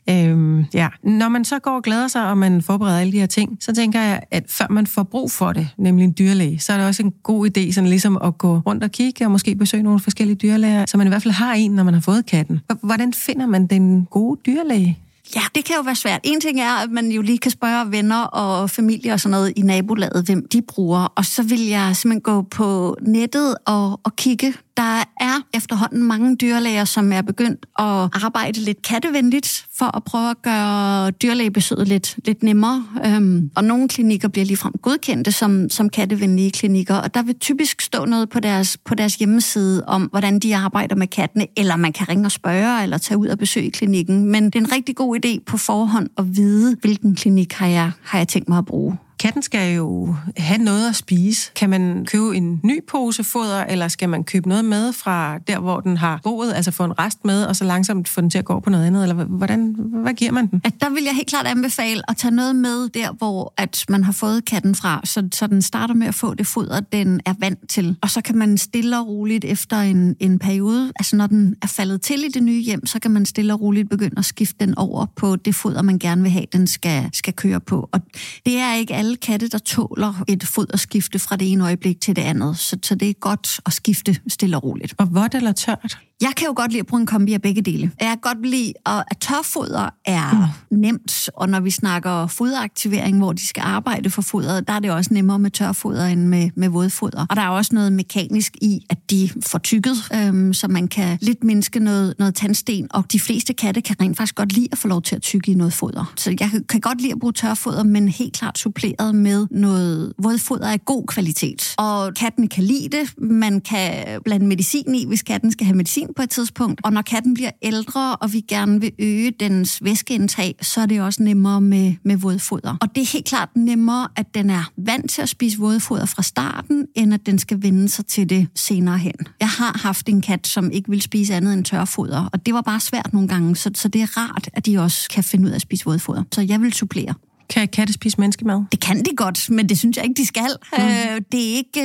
Øhm, 0.10 0.66
ja. 0.74 0.88
Når 1.04 1.30
man 1.30 1.46
så 1.46 1.60
går 1.60 1.72
og 1.72 1.84
glæder 1.84 2.08
sig, 2.08 2.30
og 2.30 2.38
man 2.38 2.62
forbereder 2.62 3.00
alle 3.00 3.14
de 3.14 3.20
her 3.20 3.26
ting, 3.26 3.58
så 3.60 3.74
tænker 3.74 4.02
jeg, 4.02 4.22
at 4.32 4.44
før 4.48 4.66
man 4.70 4.88
får 4.88 5.04
brug 5.04 5.32
for 5.32 5.54
det, 5.54 5.70
nemlig 5.78 6.04
en 6.04 6.16
dyrlæge, 6.20 6.60
så 6.60 6.74
er 6.74 6.78
det 6.78 6.88
også 6.88 7.04
en 7.04 7.14
god 7.24 7.50
idé 7.50 7.72
sådan 7.72 7.90
ligesom 7.90 8.18
at 8.24 8.38
gå 8.38 8.62
rundt 8.66 8.84
og 8.84 8.92
kigge 8.92 9.26
og 9.26 9.32
måske 9.32 9.56
besøge 9.56 9.84
nogle 9.84 10.00
forskellige 10.00 10.36
dyrlæger, 10.36 10.86
så 10.86 10.98
man 10.98 11.08
i 11.08 11.10
hvert 11.10 11.24
fald 11.24 11.34
har 11.34 11.54
en, 11.54 11.72
når 11.72 11.84
man 11.84 11.94
har 11.94 12.02
fået 12.02 12.26
katten. 12.26 12.62
Hvordan 12.82 13.14
finder 13.14 13.46
man 13.46 13.68
den 13.68 14.06
gode 14.12 14.40
dyrlæge? 14.46 15.00
Ja, 15.36 15.42
det 15.56 15.66
kan 15.66 15.76
jo 15.76 15.82
være 15.82 15.96
svært. 15.96 16.20
En 16.24 16.42
ting 16.42 16.60
er, 16.60 16.84
at 16.84 16.92
man 16.92 17.12
jo 17.12 17.22
lige 17.22 17.38
kan 17.38 17.52
spørge 17.52 17.92
venner 17.92 18.24
og 18.24 18.70
familie 18.70 19.14
og 19.14 19.20
sådan 19.20 19.32
noget 19.32 19.54
i 19.56 19.62
nabolaget, 19.62 20.26
hvem 20.26 20.48
de 20.48 20.62
bruger. 20.62 21.14
Og 21.16 21.26
så 21.26 21.44
vil 21.44 21.68
jeg 21.68 21.96
simpelthen 21.96 22.22
gå 22.22 22.42
på 22.42 22.98
nettet 23.02 23.56
og, 23.66 24.00
og 24.04 24.16
kigge 24.16 24.54
der 24.78 25.04
er 25.20 25.42
efterhånden 25.54 26.04
mange 26.04 26.36
dyrlæger, 26.36 26.86
som 26.86 27.12
er 27.12 27.22
begyndt 27.22 27.66
at 27.80 28.24
arbejde 28.26 28.60
lidt 28.60 28.82
kattevenligt 28.82 29.68
for 29.78 29.98
at 29.98 30.04
prøve 30.04 30.30
at 30.30 30.42
gøre 30.42 31.12
dyrlægebesøget 31.12 31.88
lidt, 31.88 32.16
lidt 32.26 32.44
nemmere. 32.44 32.86
Øhm, 33.06 33.52
og 33.56 33.64
nogle 33.64 33.88
klinikker 33.88 34.28
bliver 34.28 34.46
ligefrem 34.46 34.74
godkendte 34.82 35.32
som, 35.32 35.70
som 35.70 35.90
kattevenlige 35.90 36.52
klinikker, 36.52 36.96
og 36.96 37.14
der 37.14 37.24
vil 37.24 37.36
typisk 37.40 37.82
stå 37.82 38.06
noget 38.06 38.30
på 38.30 38.40
deres, 38.40 38.78
på 38.78 38.96
deres 38.96 39.16
hjemmeside 39.16 39.84
om, 39.88 40.02
hvordan 40.02 40.40
de 40.40 40.56
arbejder 40.56 40.96
med 40.96 41.08
kattene, 41.08 41.48
eller 41.58 41.76
man 41.76 41.94
kan 41.94 42.10
ringe 42.10 42.26
og 42.26 42.32
spørge, 42.32 42.84
eller 42.84 42.98
tage 42.98 43.18
ud 43.18 43.28
og 43.28 43.38
besøge 43.38 43.72
klinikken. 43.72 44.26
Men 44.26 44.46
det 44.46 44.56
er 44.56 44.60
en 44.60 44.72
rigtig 44.72 44.96
god 44.96 45.26
idé 45.26 45.44
på 45.46 45.58
forhånd 45.58 46.10
at 46.18 46.36
vide, 46.36 46.78
hvilken 46.82 47.16
klinik 47.16 47.54
har 47.54 47.68
jeg, 47.68 47.92
har 48.04 48.18
jeg 48.18 48.28
tænkt 48.28 48.50
mig 48.50 48.58
at 48.58 48.66
bruge. 48.66 48.98
Katten 49.24 49.42
skal 49.42 49.76
jo 49.76 50.16
have 50.38 50.64
noget 50.64 50.90
at 50.90 50.96
spise. 50.96 51.52
Kan 51.56 51.70
man 51.70 52.06
købe 52.06 52.36
en 52.36 52.60
ny 52.64 52.80
pose 52.88 53.24
foder, 53.24 53.64
eller 53.64 53.88
skal 53.88 54.10
man 54.10 54.24
købe 54.24 54.50
noget 54.50 54.66
med 54.66 54.94
fra 54.94 55.38
der, 55.38 55.60
hvor 55.60 55.80
den 55.80 55.98
har 55.98 56.20
boet, 56.24 56.54
altså 56.54 56.72
få 56.72 56.84
en 56.84 57.00
rest 57.00 57.26
med, 57.26 57.46
og 57.46 57.56
så 57.56 57.64
langsomt 57.64 58.08
få 58.08 58.22
den 58.22 58.30
til 58.30 58.38
at 58.38 58.46
gå 58.46 58.60
på 58.60 58.70
noget 58.70 58.86
andet? 58.86 59.04
Eller 59.04 59.26
hvordan, 59.26 59.76
hvad 59.78 60.14
giver 60.14 60.32
man 60.32 60.48
den? 60.48 60.62
At 60.66 60.74
der 60.82 60.90
vil 60.90 61.04
jeg 61.04 61.16
helt 61.16 61.28
klart 61.28 61.48
anbefale 61.48 62.10
at 62.10 62.18
tage 62.18 62.36
noget 62.36 62.56
med 62.56 62.90
der, 62.90 63.12
hvor 63.12 63.54
at 63.58 63.86
man 63.90 64.04
har 64.04 64.12
fået 64.12 64.46
katten 64.46 64.76
fra, 64.76 65.02
så, 65.04 65.28
så 65.32 65.48
den 65.48 65.62
starter 65.62 65.94
med 65.94 66.08
at 66.08 66.16
få 66.16 66.34
det 66.34 66.48
foder, 66.48 66.80
den 66.80 67.22
er 67.26 67.34
vant 67.40 67.70
til. 67.70 67.98
Og 68.02 68.10
så 68.10 68.22
kan 68.22 68.38
man 68.38 68.58
stille 68.58 69.00
og 69.00 69.08
roligt 69.08 69.46
efter 69.46 69.78
en, 69.78 70.16
en 70.20 70.40
periode, 70.40 70.92
altså 70.96 71.16
når 71.16 71.28
den 71.28 71.56
er 71.62 71.68
faldet 71.68 72.02
til 72.02 72.26
i 72.26 72.28
det 72.28 72.44
nye 72.44 72.62
hjem, 72.62 72.86
så 72.86 73.00
kan 73.00 73.12
man 73.12 73.26
stille 73.26 73.54
og 73.54 73.62
roligt 73.62 73.90
begynde 73.90 74.16
at 74.18 74.26
skifte 74.26 74.66
den 74.66 74.78
over 74.78 75.06
på 75.16 75.36
det 75.36 75.56
foder, 75.56 75.82
man 75.82 76.00
gerne 76.00 76.22
vil 76.22 76.32
have, 76.32 76.46
den 76.54 76.68
skal, 76.68 77.10
skal 77.14 77.34
køre 77.34 77.60
på. 77.60 77.90
Og 77.92 78.02
det 78.46 78.58
er 78.58 78.74
ikke 78.74 78.94
alle 78.94 79.13
katte, 79.16 79.48
der 79.48 79.58
tåler 79.58 80.24
et 80.28 80.44
foderskifte 80.44 81.20
fra 81.20 81.36
det 81.36 81.52
ene 81.52 81.64
øjeblik 81.64 82.02
til 82.02 82.16
det 82.16 82.22
andet. 82.22 82.58
Så, 82.58 82.78
så 82.84 82.96
det 82.96 83.10
er 83.10 83.14
godt 83.14 83.60
at 83.66 83.74
skifte 83.74 84.20
stille 84.28 84.58
og 84.58 84.64
roligt. 84.64 84.94
Og 84.98 85.16
vådt 85.16 85.36
eller 85.36 85.52
tørt? 85.52 85.98
Jeg 86.24 86.34
kan 86.38 86.48
jo 86.48 86.54
godt 86.56 86.72
lide 86.72 86.80
at 86.80 86.86
bruge 86.86 87.00
en 87.00 87.06
kombi 87.06 87.34
af 87.34 87.42
begge 87.42 87.62
dele. 87.62 87.92
Jeg 88.00 88.08
kan 88.08 88.18
godt 88.22 88.46
lide, 88.46 88.74
at 88.86 89.18
tørfoder 89.20 89.90
er 90.06 90.54
mm. 90.72 90.78
nemt, 90.78 91.30
og 91.34 91.50
når 91.50 91.60
vi 91.60 91.70
snakker 91.72 92.28
foderaktivering, 92.28 93.18
hvor 93.18 93.34
de 93.34 93.48
skal 93.48 93.62
arbejde 93.62 94.10
for 94.10 94.22
fodret, 94.22 94.68
der 94.68 94.74
er 94.74 94.80
det 94.80 94.92
også 94.92 95.14
nemmere 95.14 95.40
med 95.40 95.52
tørfoder 95.52 96.06
end 96.06 96.28
med, 96.28 96.50
med 96.56 96.70
vådfoder. 96.70 97.26
Og 97.30 97.36
der 97.36 97.42
er 97.42 97.50
også 97.50 97.76
noget 97.76 97.94
mekanisk 97.94 98.58
i, 98.62 98.80
at 98.90 98.98
de 99.10 99.30
får 99.46 99.60
tykket, 99.60 99.96
øhm, 100.14 100.54
så 100.54 100.68
man 100.68 100.88
kan 100.88 101.18
lidt 101.22 101.44
mindske 101.44 101.80
noget, 101.80 102.14
noget 102.20 102.36
tandsten, 102.36 102.88
og 102.92 103.12
de 103.12 103.20
fleste 103.20 103.54
katte 103.54 103.82
kan 103.82 103.96
rent 104.02 104.18
faktisk 104.18 104.36
godt 104.36 104.54
lide 104.54 104.68
at 104.72 104.78
få 104.78 104.88
lov 104.88 105.02
til 105.02 105.16
at 105.16 105.22
tykke 105.22 105.52
i 105.52 105.56
noget 105.56 105.74
foder. 105.74 106.14
Så 106.18 106.36
jeg 106.40 106.52
kan 106.70 106.82
godt 106.82 107.02
lide 107.02 107.12
at 107.12 107.20
bruge 107.20 107.34
tørfoder, 107.34 107.84
men 107.84 108.08
helt 108.08 108.34
klart 108.34 108.58
suppleret 108.58 109.16
med 109.16 109.48
noget 109.52 110.14
vådfoder 110.20 110.72
af 110.72 110.86
god 110.86 111.08
kvalitet. 111.08 111.76
Og 111.78 112.14
katten 112.14 112.48
kan 112.48 112.64
lide 112.64 112.98
det. 112.98 113.14
Man 113.18 113.62
kan 113.62 114.22
blande 114.26 114.46
medicin 114.46 114.96
i, 114.96 115.06
hvis 115.08 115.24
katten 115.24 115.52
skal 115.52 115.66
have 115.66 115.78
medicin 115.78 116.08
på 116.16 116.22
et 116.22 116.30
tidspunkt. 116.30 116.82
Og 116.84 116.94
når 116.94 117.02
katten 117.02 117.34
bliver 117.34 117.52
ældre, 117.62 118.16
og 118.16 118.34
vi 118.34 118.42
gerne 118.42 118.82
vil 118.82 118.92
øge 119.00 119.32
dens 119.32 119.84
væskeindtag, 119.84 120.56
så 120.62 120.82
er 120.82 120.86
det 120.86 121.02
også 121.02 121.24
nemmere 121.24 121.62
med, 121.62 121.94
med 122.04 122.18
vådfoder. 122.18 122.78
Og 122.82 122.96
det 122.96 123.02
er 123.02 123.12
helt 123.14 123.26
klart 123.26 123.50
nemmere, 123.56 124.08
at 124.16 124.26
den 124.34 124.50
er 124.50 124.72
vant 124.78 125.10
til 125.10 125.22
at 125.22 125.30
spise 125.30 125.58
vådfoder 125.58 126.06
fra 126.06 126.24
starten, 126.24 126.88
end 126.96 127.14
at 127.14 127.26
den 127.26 127.40
skal 127.40 127.64
vende 127.64 127.90
sig 127.90 128.06
til 128.06 128.30
det 128.30 128.48
senere 128.56 128.98
hen. 128.98 129.16
Jeg 129.40 129.50
har 129.50 129.80
haft 129.84 130.10
en 130.10 130.22
kat, 130.22 130.48
som 130.48 130.72
ikke 130.72 130.90
vil 130.90 131.02
spise 131.02 131.34
andet 131.34 131.54
end 131.54 131.66
tørfoder, 131.66 132.30
og 132.34 132.46
det 132.46 132.54
var 132.54 132.62
bare 132.62 132.80
svært 132.80 133.14
nogle 133.14 133.28
gange, 133.28 133.56
så, 133.56 133.72
så 133.76 133.88
det 133.88 134.02
er 134.02 134.18
rart, 134.18 134.50
at 134.54 134.66
de 134.66 134.80
også 134.80 135.10
kan 135.10 135.24
finde 135.24 135.46
ud 135.46 135.52
af 135.52 135.56
at 135.56 135.62
spise 135.62 135.86
vådfoder. 135.86 136.24
Så 136.32 136.42
jeg 136.42 136.62
vil 136.62 136.74
supplere. 136.74 137.14
Kan 137.50 137.68
katte 137.68 137.94
spise 137.94 138.20
menneskemad? 138.20 138.64
Det 138.72 138.80
kan 138.80 139.06
de 139.06 139.16
godt, 139.16 139.50
men 139.50 139.70
det 139.70 139.80
synes 139.80 139.98
jeg 139.98 140.06
ikke, 140.06 140.18
de 140.18 140.26
skal. 140.26 140.50
Mm. 140.78 140.84
Øh, 140.84 141.22
det 141.32 141.52
er 141.52 141.56
ikke 141.56 141.82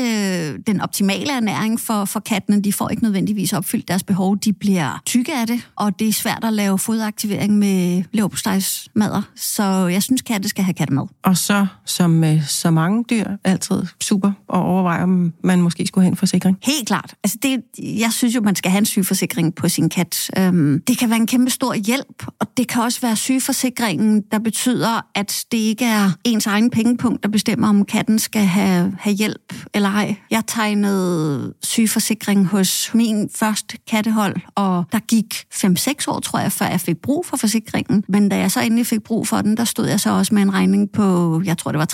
øh, 0.52 0.58
den 0.66 0.80
optimale 0.80 1.32
ernæring 1.32 1.80
for, 1.80 2.04
for 2.04 2.20
kattene. 2.20 2.62
De 2.62 2.72
får 2.72 2.88
ikke 2.88 3.02
nødvendigvis 3.02 3.52
opfyldt 3.52 3.88
deres 3.88 4.02
behov. 4.02 4.38
De 4.38 4.52
bliver 4.52 5.02
tykke 5.06 5.34
af 5.34 5.46
det, 5.46 5.68
og 5.76 5.98
det 5.98 6.08
er 6.08 6.12
svært 6.12 6.44
at 6.44 6.52
lave 6.52 6.78
fodaktivering 6.78 7.58
med 7.58 8.02
leverpostejsmadder. 8.12 9.22
Så 9.36 9.62
jeg 9.86 10.02
synes, 10.02 10.22
katte 10.22 10.48
skal 10.48 10.64
have 10.64 10.74
kattemad. 10.74 11.06
Og 11.22 11.36
så, 11.36 11.66
som 11.84 12.10
med 12.10 12.40
så 12.42 12.70
mange 12.70 13.04
dyr, 13.10 13.24
altid 13.44 13.82
super 14.00 14.28
at 14.28 14.58
overveje, 14.58 15.02
om 15.02 15.32
man 15.44 15.62
måske 15.62 15.86
skulle 15.86 16.04
have 16.04 16.10
en 16.10 16.16
forsikring? 16.16 16.58
Helt 16.62 16.86
klart. 16.86 17.14
Altså 17.24 17.38
det, 17.42 17.60
jeg 17.78 18.12
synes 18.12 18.34
jo, 18.34 18.40
man 18.40 18.56
skal 18.56 18.70
have 18.70 18.78
en 18.78 18.86
sygeforsikring 18.86 19.54
på 19.54 19.68
sin 19.68 19.88
kat. 19.88 20.30
Øhm, 20.38 20.82
det 20.86 20.98
kan 20.98 21.10
være 21.10 21.18
en 21.18 21.26
kæmpe 21.26 21.50
stor 21.50 21.74
hjælp, 21.74 22.26
og 22.40 22.46
det 22.56 22.68
kan 22.68 22.82
også 22.82 23.00
være 23.00 23.16
sygeforsikringen, 23.16 24.24
der 24.32 24.38
betyder, 24.38 25.00
at 25.14 25.44
det 25.52 25.58
ikke 25.58 25.84
er 25.84 26.10
ens 26.24 26.46
egen 26.46 26.70
pengepunkt, 26.70 27.22
der 27.22 27.28
bestemmer, 27.28 27.68
om 27.68 27.84
katten 27.84 28.18
skal 28.18 28.42
have, 28.42 28.96
have 28.98 29.14
hjælp 29.14 29.54
eller 29.74 29.88
ej. 29.88 30.16
Jeg 30.30 30.42
tegnede 30.46 31.54
sygeforsikring 31.62 32.46
hos 32.46 32.90
min 32.94 33.30
første 33.34 33.78
kattehold, 33.90 34.36
og 34.54 34.84
der 34.92 34.98
gik 34.98 35.34
5-6 35.54 36.04
år, 36.08 36.20
tror 36.20 36.38
jeg, 36.38 36.52
før 36.52 36.66
jeg 36.66 36.80
fik 36.80 36.96
brug 36.96 37.26
for 37.26 37.36
forsikringen. 37.36 38.04
Men 38.08 38.28
da 38.28 38.36
jeg 38.38 38.50
så 38.50 38.60
endelig 38.60 38.86
fik 38.86 39.02
brug 39.02 39.28
for 39.28 39.40
den, 39.40 39.56
der 39.56 39.64
stod 39.64 39.86
jeg 39.86 40.00
så 40.00 40.10
også 40.10 40.34
med 40.34 40.42
en 40.42 40.54
regning 40.54 40.90
på, 40.92 41.42
jeg 41.44 41.58
tror 41.58 41.72
det 41.72 41.78
var 41.78 41.88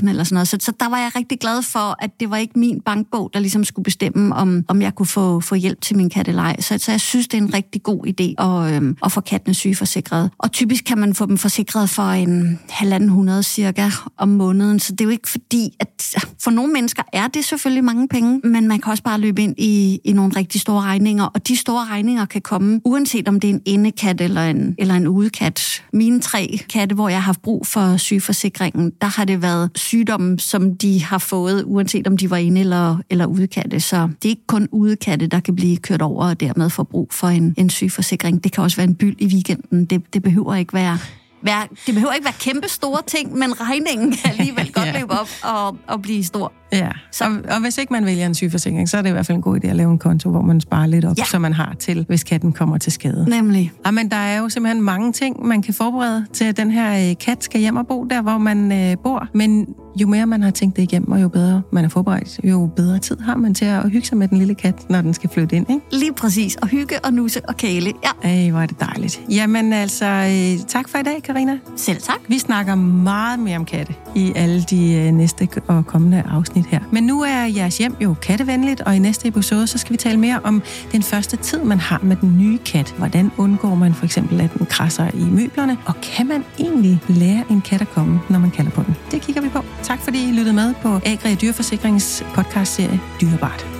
33.000 0.00 0.08
eller 0.08 0.24
sådan 0.24 0.34
noget. 0.34 0.48
Så, 0.48 0.56
så 0.60 0.72
der 0.80 0.88
var 0.88 0.98
jeg 0.98 1.10
rigtig 1.16 1.38
glad 1.40 1.62
for, 1.62 2.04
at 2.04 2.10
det 2.20 2.30
var 2.30 2.36
ikke 2.36 2.58
min 2.58 2.80
bankbog, 2.80 3.30
der 3.34 3.40
ligesom 3.40 3.64
skulle 3.64 3.84
bestemme, 3.84 4.34
om, 4.34 4.64
om 4.68 4.82
jeg 4.82 4.94
kunne 4.94 5.06
få, 5.06 5.40
få 5.40 5.54
hjælp 5.54 5.80
til 5.80 5.96
min 5.96 6.10
kattelej. 6.10 6.60
Så, 6.60 6.78
så 6.78 6.92
jeg 6.92 7.00
synes, 7.00 7.28
det 7.28 7.38
er 7.38 7.42
en 7.42 7.54
rigtig 7.54 7.82
god 7.82 8.06
idé 8.06 8.44
at, 8.44 8.74
øhm, 8.74 8.96
at 9.04 9.12
få 9.12 9.20
kattene 9.20 9.54
sygeforsikret. 9.54 10.30
Og 10.38 10.52
typisk 10.52 10.84
kan 10.84 10.98
man 10.98 11.14
få 11.14 11.26
dem 11.26 11.38
forsikret 11.38 11.90
for 11.90 12.10
en 12.10 12.60
halvanden 12.78 13.08
hundrede 13.08 13.42
cirka 13.42 13.90
om 14.16 14.28
måneden, 14.28 14.80
så 14.80 14.92
det 14.92 15.00
er 15.00 15.04
jo 15.04 15.10
ikke 15.10 15.28
fordi, 15.28 15.76
at 15.80 16.14
for 16.42 16.50
nogle 16.50 16.72
mennesker 16.72 17.02
er 17.12 17.28
det 17.28 17.44
selvfølgelig 17.44 17.84
mange 17.84 18.08
penge, 18.08 18.40
men 18.44 18.68
man 18.68 18.80
kan 18.80 18.90
også 18.90 19.02
bare 19.02 19.20
løbe 19.20 19.42
ind 19.42 19.54
i, 19.58 20.00
i 20.04 20.12
nogle 20.12 20.32
rigtig 20.36 20.60
store 20.60 20.82
regninger, 20.82 21.24
og 21.24 21.48
de 21.48 21.56
store 21.56 21.86
regninger 21.86 22.24
kan 22.24 22.40
komme, 22.40 22.80
uanset 22.84 23.28
om 23.28 23.40
det 23.40 23.50
er 23.50 23.54
en 23.54 23.62
indekat 23.64 24.20
eller 24.20 24.42
en, 24.42 24.74
eller 24.78 24.94
en 24.94 25.08
udekat. 25.08 25.84
Mine 25.92 26.20
tre 26.20 26.60
katte, 26.72 26.94
hvor 26.94 27.08
jeg 27.08 27.18
har 27.18 27.24
haft 27.24 27.42
brug 27.42 27.66
for 27.66 27.96
sygeforsikringen, 27.96 28.92
der 29.00 29.06
har 29.06 29.24
det 29.24 29.42
været 29.42 29.70
sygdomme, 29.74 30.38
som 30.38 30.76
de 30.76 31.04
har 31.04 31.18
fået, 31.18 31.64
uanset 31.66 32.06
om 32.06 32.16
de 32.16 32.30
var 32.30 32.36
inde 32.36 32.60
eller, 32.60 32.96
eller 33.10 33.26
udekatte. 33.26 33.80
Så 33.80 34.08
det 34.22 34.24
er 34.24 34.28
ikke 34.28 34.46
kun 34.46 34.68
udekatte, 34.72 35.26
der 35.26 35.40
kan 35.40 35.56
blive 35.56 35.76
kørt 35.76 36.02
over 36.02 36.28
og 36.28 36.40
dermed 36.40 36.70
få 36.70 36.82
brug 36.82 37.08
for 37.12 37.28
en, 37.28 37.54
en 37.56 37.70
sygeforsikring. 37.70 38.44
Det 38.44 38.52
kan 38.52 38.64
også 38.64 38.76
være 38.76 38.88
en 38.88 38.94
byld 38.94 39.16
i 39.18 39.26
weekenden. 39.26 39.84
Det, 39.84 40.14
det 40.14 40.22
behøver 40.22 40.54
ikke 40.54 40.72
være 40.72 40.98
være, 41.42 41.62
det 41.86 41.94
behøver 41.94 42.12
ikke 42.12 42.24
være 42.24 42.34
kæmpe 42.40 42.68
store 42.68 43.02
ting, 43.06 43.38
men 43.38 43.60
regningen 43.60 44.12
kan 44.12 44.30
alligevel 44.30 44.72
godt 44.78 44.86
ja. 44.86 44.98
løbe 44.98 45.12
op 45.12 45.28
og, 45.42 45.76
og 45.86 46.02
blive 46.02 46.24
stor. 46.24 46.52
Ja, 46.72 46.90
så. 47.12 47.24
Og, 47.24 47.54
og 47.54 47.60
hvis 47.60 47.78
ikke 47.78 47.92
man 47.92 48.06
vælger 48.06 48.26
en 48.26 48.34
sygeforsikring, 48.34 48.88
så 48.88 48.98
er 48.98 49.02
det 49.02 49.08
i 49.08 49.12
hvert 49.12 49.26
fald 49.26 49.36
en 49.36 49.42
god 49.42 49.64
idé 49.64 49.68
at 49.68 49.76
lave 49.76 49.90
en 49.90 49.98
konto, 49.98 50.30
hvor 50.30 50.42
man 50.42 50.60
sparer 50.60 50.86
lidt 50.86 51.04
op, 51.04 51.18
ja. 51.18 51.24
så 51.24 51.38
man 51.38 51.52
har 51.52 51.74
til, 51.78 52.04
hvis 52.08 52.24
katten 52.24 52.52
kommer 52.52 52.78
til 52.78 52.92
skade. 52.92 53.26
Nemlig. 53.28 53.72
Ja, 53.86 53.90
men 53.90 54.10
der 54.10 54.16
er 54.16 54.38
jo 54.38 54.48
simpelthen 54.48 54.82
mange 54.82 55.12
ting, 55.12 55.46
man 55.46 55.62
kan 55.62 55.74
forberede 55.74 56.26
til, 56.32 56.44
at 56.44 56.56
den 56.56 56.70
her 56.70 57.10
øh, 57.10 57.16
kat 57.20 57.44
skal 57.44 57.60
hjem 57.60 57.76
og 57.76 57.86
bo 57.86 58.04
der, 58.04 58.22
hvor 58.22 58.38
man 58.38 58.72
øh, 58.72 58.96
bor. 59.02 59.28
Men 59.34 59.66
jo 60.00 60.06
mere 60.06 60.26
man 60.26 60.42
har 60.42 60.50
tænkt 60.50 60.76
det 60.76 60.82
igennem, 60.82 61.12
og 61.12 61.22
jo 61.22 61.28
bedre 61.28 61.62
man 61.72 61.84
er 61.84 61.88
forberedt, 61.88 62.40
jo 62.44 62.70
bedre 62.76 62.98
tid 62.98 63.18
har 63.18 63.36
man 63.36 63.54
til 63.54 63.64
at 63.64 63.90
hygge 63.90 64.06
sig 64.06 64.18
med 64.18 64.28
den 64.28 64.38
lille 64.38 64.54
kat, 64.54 64.90
når 64.90 65.02
den 65.02 65.14
skal 65.14 65.30
flytte 65.30 65.56
ind. 65.56 65.70
Ikke? 65.70 65.82
Lige 65.92 66.12
præcis. 66.12 66.56
Og 66.56 66.68
hygge 66.68 67.04
og 67.04 67.12
nusse 67.12 67.40
og 67.48 67.56
kæle. 67.56 67.92
Ja. 68.04 68.28
Ej, 68.28 68.50
hvor 68.50 68.60
er 68.60 68.66
det 68.66 68.80
dejligt. 68.80 69.20
Jamen 69.30 69.72
altså, 69.72 70.06
øh, 70.06 70.66
tak 70.68 70.88
for 70.88 70.98
i 70.98 71.02
dag, 71.02 71.22
Karina. 71.22 71.58
Selv 71.76 72.02
tak. 72.02 72.18
Vi 72.28 72.38
snakker 72.38 72.74
meget 72.74 73.38
mere 73.38 73.56
om 73.56 73.64
katte 73.64 73.94
i 74.14 74.32
alle 74.36 74.62
de 74.62 74.94
øh, 74.94 75.12
næste 75.12 75.48
og 75.66 75.86
kommende 75.86 76.22
afsnit 76.28 76.66
her. 76.66 76.80
Men 76.92 77.04
nu 77.04 77.22
er 77.22 77.44
jeres 77.56 77.78
hjem 77.78 77.96
jo 78.00 78.14
kattevenligt, 78.22 78.80
og 78.80 78.96
i 78.96 78.98
næste 78.98 79.28
episode, 79.28 79.66
så 79.66 79.78
skal 79.78 79.92
vi 79.92 79.96
tale 79.96 80.16
mere 80.16 80.40
om 80.44 80.62
den 80.92 81.02
første 81.02 81.36
tid, 81.36 81.62
man 81.62 81.78
har 81.78 82.00
med 82.02 82.16
den 82.16 82.38
nye 82.38 82.58
kat. 82.58 82.94
Hvordan 82.98 83.30
undgår 83.38 83.74
man 83.74 83.94
for 83.94 84.04
eksempel, 84.04 84.40
at 84.40 84.50
den 84.58 84.66
krasser 84.66 85.08
i 85.14 85.22
møblerne? 85.22 85.76
Og 85.86 85.94
kan 86.02 86.26
man 86.26 86.44
egentlig 86.58 87.00
lære 87.08 87.44
en 87.50 87.60
kat 87.60 87.80
at 87.80 87.90
komme, 87.90 88.20
når 88.30 88.38
man 88.38 88.50
kalder 88.50 88.70
på 88.70 88.82
den? 88.82 88.96
Det 89.10 89.20
kigger 89.20 89.42
vi 89.42 89.48
på. 89.48 89.58
Tak 89.88 89.98
fordi 89.98 90.28
I 90.28 90.32
lyttede 90.32 90.54
med 90.54 90.74
på 90.82 90.88
Agri 90.88 91.34
Dyreforsikrings 91.34 92.24
podcastserie 92.34 93.00
Dyrebart. 93.20 93.77